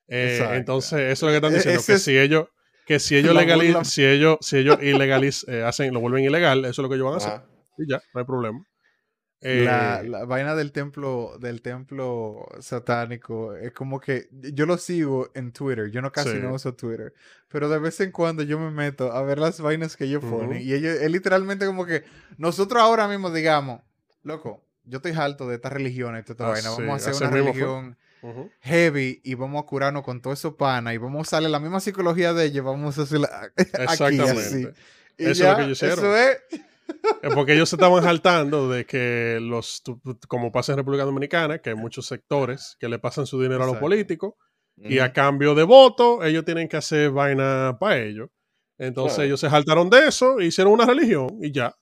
[0.09, 2.49] Eh, entonces, eso es lo que están E- diciendo, ese que si ellos,
[2.87, 6.71] que si ellos legalizan, si ellos, si ellos ilegaliz- eh, hacen, lo vuelven ilegal, eso
[6.71, 7.33] es lo que ellos van a hacer.
[7.33, 7.47] Ajá.
[7.79, 8.65] Y ya, no hay problema.
[9.41, 15.31] La, Eh, la vaina del templo, del templo satánico es como que yo lo sigo
[15.35, 15.91] en Twitter.
[15.91, 16.39] Yo no casi Sí.
[16.41, 17.15] no uso Twitter.
[17.49, 20.49] Pero de vez en cuando yo me meto a ver las vainas que ellos ponen.
[20.51, 20.59] Ujú.
[20.59, 22.05] Y ellos es literalmente como que
[22.37, 23.81] nosotros ahora mismo digamos,
[24.23, 26.71] loco, yo estoy harto de estas religiones toda esta Ah, vaina.
[26.71, 28.51] sí, Vamos a hacer una religión ujú.
[28.61, 31.81] heavy y vamos a curarnos con todo eso pana y vamos a usarle la misma
[31.81, 32.65] psicología de ellos.
[32.65, 33.51] Vamos a hacerla
[33.89, 34.69] aquí así.
[35.17, 35.99] Y Eso es ya, lo que ellos hicieron.
[35.99, 36.39] Eso es.
[37.23, 39.83] Eh, Porque ellos se estaban saltando de que los,
[40.29, 43.67] como pasa en República Dominicana, que hay muchos sectores que le pasan su dinero a
[43.67, 44.35] los políticos
[44.77, 48.31] y a cambio de voto, ellos tienen que hacer vaina para ellos.
[48.79, 49.27] Entonces Claro.
[49.27, 51.75] ellos se saltaron de eso, hicieron una religión y ya.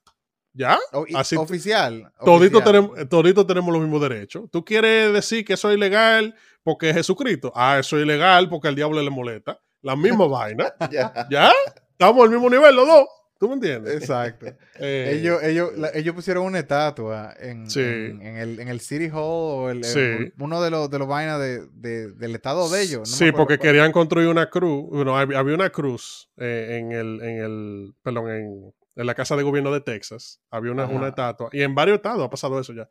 [0.52, 0.76] Ya.
[0.92, 2.10] O- y- Así- oficial.
[2.24, 2.64] Todito oficial.
[2.64, 4.50] tenemos, todito tenemos los mismos derechos.
[4.50, 6.34] ¿Tú quieres decir que eso es ilegal
[6.64, 7.52] porque es Jesucristo?
[7.54, 9.60] Ah, eso es ilegal porque al diablo le molesta.
[9.82, 10.72] La misma vaina.
[10.90, 11.12] Ya.
[11.30, 11.52] ¿Ya?
[11.92, 13.06] Estamos al mismo nivel los dos.
[13.38, 13.94] ¿Tú me entiendes?
[13.94, 14.46] Exacto.
[14.80, 17.80] Eh, ellos, ellos, la- ellos pusieron una estatua en, Sí.
[17.80, 20.32] en, en el, en el City Hall o el, Sí.
[20.38, 23.10] uno de los, de los vainas de, de- del estado de ellos.
[23.10, 23.68] no sí, porque cuál.
[23.68, 24.88] querían construir una cruz.
[24.90, 29.36] Bueno, hab- había una cruz eh, en el, en el, perdón, en, en la casa
[29.36, 30.40] de gobierno de Texas.
[30.50, 30.92] Había una, Ajá.
[30.94, 31.48] una estatua.
[31.52, 32.88] Y en varios estados ha pasado eso ya.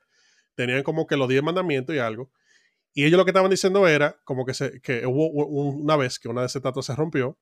[0.55, 2.31] Tenían como que los 10 mandamientos y algo.
[2.93, 6.27] Y ellos lo que estaban diciendo era como que, se, que hubo una vez que
[6.29, 7.37] una de esas estatuas se rompió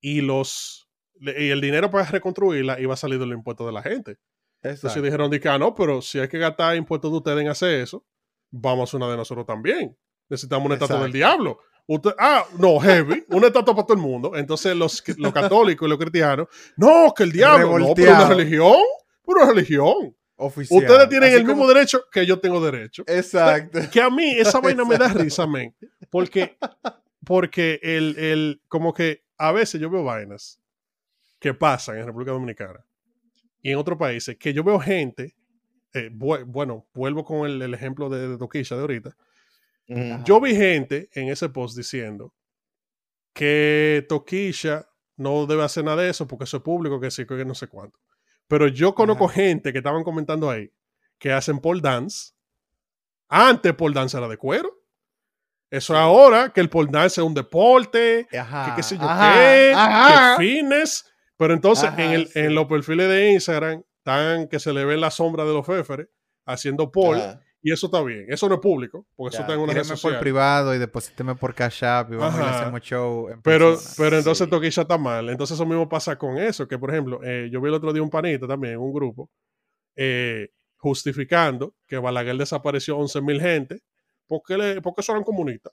[0.00, 0.88] y los
[1.20, 4.16] y el dinero para reconstruirla iba a salir del impuesto de la gente.
[4.62, 5.02] Entonces Exacto.
[5.02, 7.80] dijeron, de que, ah, no, pero si hay que gastar impuestos de ustedes en hacer
[7.80, 8.04] eso,
[8.50, 9.96] vamos a hacer una de nosotros también.
[10.28, 11.58] Necesitamos una estatua del diablo.
[11.86, 14.32] Usted- ah, no, heavy, una estatua para todo el mundo.
[14.36, 16.46] Entonces los, los católicos y los cristianos,
[16.76, 18.76] no, que el diablo, no, pero una religión,
[19.24, 20.14] una religión.
[20.42, 20.80] Oficial.
[20.82, 23.02] Ustedes tienen Así el como- mismo derecho que yo tengo derecho.
[23.06, 23.78] Exacto.
[23.92, 25.74] Que a mí esa vaina me da risa, men.
[26.10, 26.56] Porque,
[27.24, 30.58] porque el, el, como que a veces yo veo vainas
[31.40, 32.84] que pasan en República Dominicana
[33.62, 35.34] y en otros países que yo veo gente,
[35.92, 39.16] eh, bu- bueno, vuelvo con el, el ejemplo de, de Toquilla de ahorita.
[40.24, 42.32] Yo vi gente en ese post diciendo
[43.32, 44.86] que Toquilla
[45.16, 47.66] no debe hacer nada de eso porque eso es público, que sí, que no sé
[47.66, 47.98] cuánto.
[48.46, 49.34] Pero yo conozco Ajá.
[49.34, 50.70] gente que estaban comentando ahí
[51.18, 52.32] que hacen pole dance.
[53.28, 54.70] Antes pole dance era de cuero.
[55.70, 58.66] Eso es ahora que el pole dance es un deporte, Ajá.
[58.70, 60.36] que qué sé yo ajá, qué, ajá.
[60.38, 61.04] que fitness.
[61.40, 62.38] Pero entonces Ajá, en, el, sí.
[62.38, 66.08] en los perfiles de Instagram están que se le ve la sombra de los féferes
[66.44, 67.40] haciendo pole Ajá.
[67.62, 68.26] y eso está bien.
[68.28, 70.20] Eso no es público, porque Ya, eso está en una red tíreme por social.
[70.20, 72.60] privado y deposíteme por Cash App y vamos a a Ajá.
[72.60, 73.94] hacer un show en Pero, persona.
[73.96, 74.50] pero entonces Sí.
[74.50, 75.30] Toquilla está mal.
[75.30, 78.02] Entonces eso mismo pasa con eso, que por ejemplo, eh, yo vi el otro día
[78.02, 79.30] un panita también en un grupo
[79.96, 83.80] eh, justificando que Balaguer desapareció 11 mil gente
[84.26, 85.72] porque, le, porque eso eran comunistas.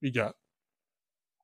[0.00, 0.32] Y ya.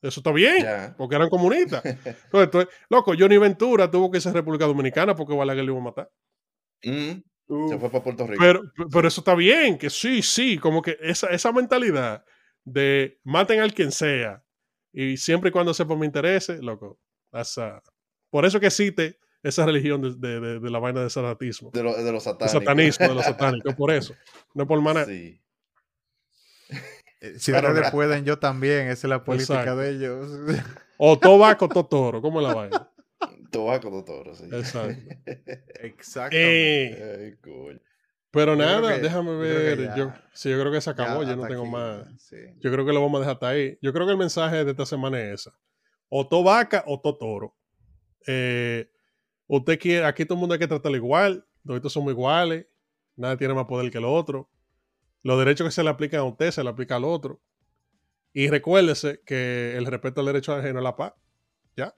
[0.03, 0.65] Eso está bien,
[0.97, 1.83] porque eran comunistas.
[2.33, 5.85] Entonces, loco, Johnny Ventura tuvo que irse a República Dominicana porque Balaguer le iba a
[5.85, 6.11] matar.
[6.85, 8.43] Mm, Se fue para Puerto Rico.
[8.43, 8.61] Pero,
[8.93, 12.25] pero eso está bien, que sí, sí, como que esa, esa mentalidad
[12.65, 14.43] de maten al quien sea
[14.93, 16.99] y siempre y cuando sepa me interese, loco.
[17.33, 17.83] esa-
[18.31, 21.71] por eso que existe esa religión de, de- de- de la vaina de satanismo.
[21.73, 22.53] de, lo- de los satánicos.
[22.53, 23.25] satanismo, de los
[23.65, 24.15] satánicos, por eso.
[24.55, 25.05] No por maná.
[25.05, 25.41] Sí.
[27.21, 27.93] Eh, Si Pero ustedes no.
[27.93, 28.89] pueden, yo también.
[28.89, 29.77] Esa es la política Exacto.
[29.81, 30.29] de ellos.
[30.99, 32.91] O tobaco, to toro, ¿cómo es la vaina?
[33.51, 34.45] Tobaco de toro, sí.
[34.51, 35.15] Exacto.
[35.83, 36.37] Exacto.
[36.39, 37.79] Eh, Ay, coño.
[38.31, 39.79] Pero Yo nada, que- déjame yo ver.
[39.79, 42.07] ya- Yo, sí, yo creo que se acabó, Ya yo no tengo aquí, más.
[42.23, 42.37] sí.
[42.61, 43.79] Yo creo que lo vamos a dejar hasta ahí.
[43.83, 45.53] Yo creo que el mensaje de esta semana es esa.
[46.09, 47.55] O to vaca o to toro.
[48.27, 48.91] Eh,
[49.47, 52.67] usted quiere, aquí todo el mundo hay que tratarlo igual, todos somos iguales,
[53.17, 54.51] nadie tiene más poder que el otro.
[55.27, 57.41] Los derechos que se le aplican a usted se le aplica al otro.
[58.33, 61.15] Y recuérdese que el respeto al derecho ajeno es la paz.
[61.77, 61.95] ¿Ya?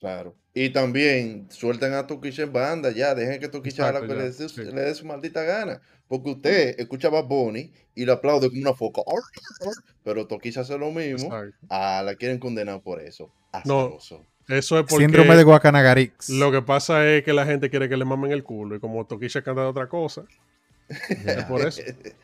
[0.00, 0.36] Claro.
[0.52, 4.18] Y también suelten a Toquicha en banda, ya, dejen que Toquicha haga lo Exacto, que
[4.18, 4.74] ya, le dé, su- sí.
[4.74, 5.80] le dé su maldita gana.
[6.08, 9.00] Porque usted escucha a Bad Bunny y lo aplaude como una foca.
[10.04, 11.34] Pero Toquicha hace lo mismo.
[11.34, 11.66] Exacto.
[11.70, 13.32] Ah, la quieren condenar por eso.
[13.64, 13.80] No.
[13.80, 14.26] Asqueroso.
[14.48, 16.28] Eso es porque Síndrome de Guacanagarix.
[16.28, 18.74] lo que pasa es que la gente quiere que le mamen el culo.
[18.76, 20.24] Y como Toquilla canta de otra cosa,
[21.08, 21.80] es por eso.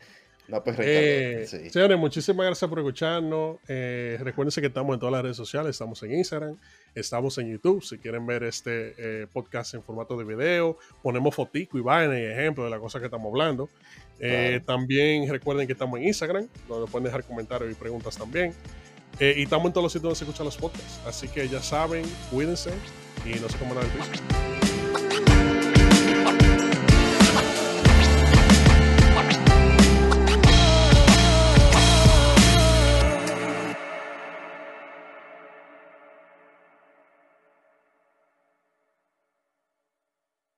[0.49, 1.69] Una perra Eh, sí.
[1.69, 3.57] Señores, muchísimas gracias por escucharnos.
[3.67, 5.71] Eh, recuérdense que estamos en todas las redes sociales.
[5.71, 6.57] Estamos en Instagram,
[6.95, 7.83] estamos en YouTube.
[7.83, 12.23] Si quieren ver este eh, podcast en formato de video, ponemos fotico y vaina y
[12.23, 13.69] ejemplo de la cosa que estamos hablando.
[14.19, 14.65] Eh, Claro.
[14.65, 18.53] También recuerden que estamos en Instagram, donde pueden dejar comentarios y preguntas también.
[19.19, 20.99] Y estamos en todos los sitios donde se escuchan los podcasts.
[21.05, 22.71] Así que ya saben, cuídense
[23.25, 24.58] y no se coman nada del piso.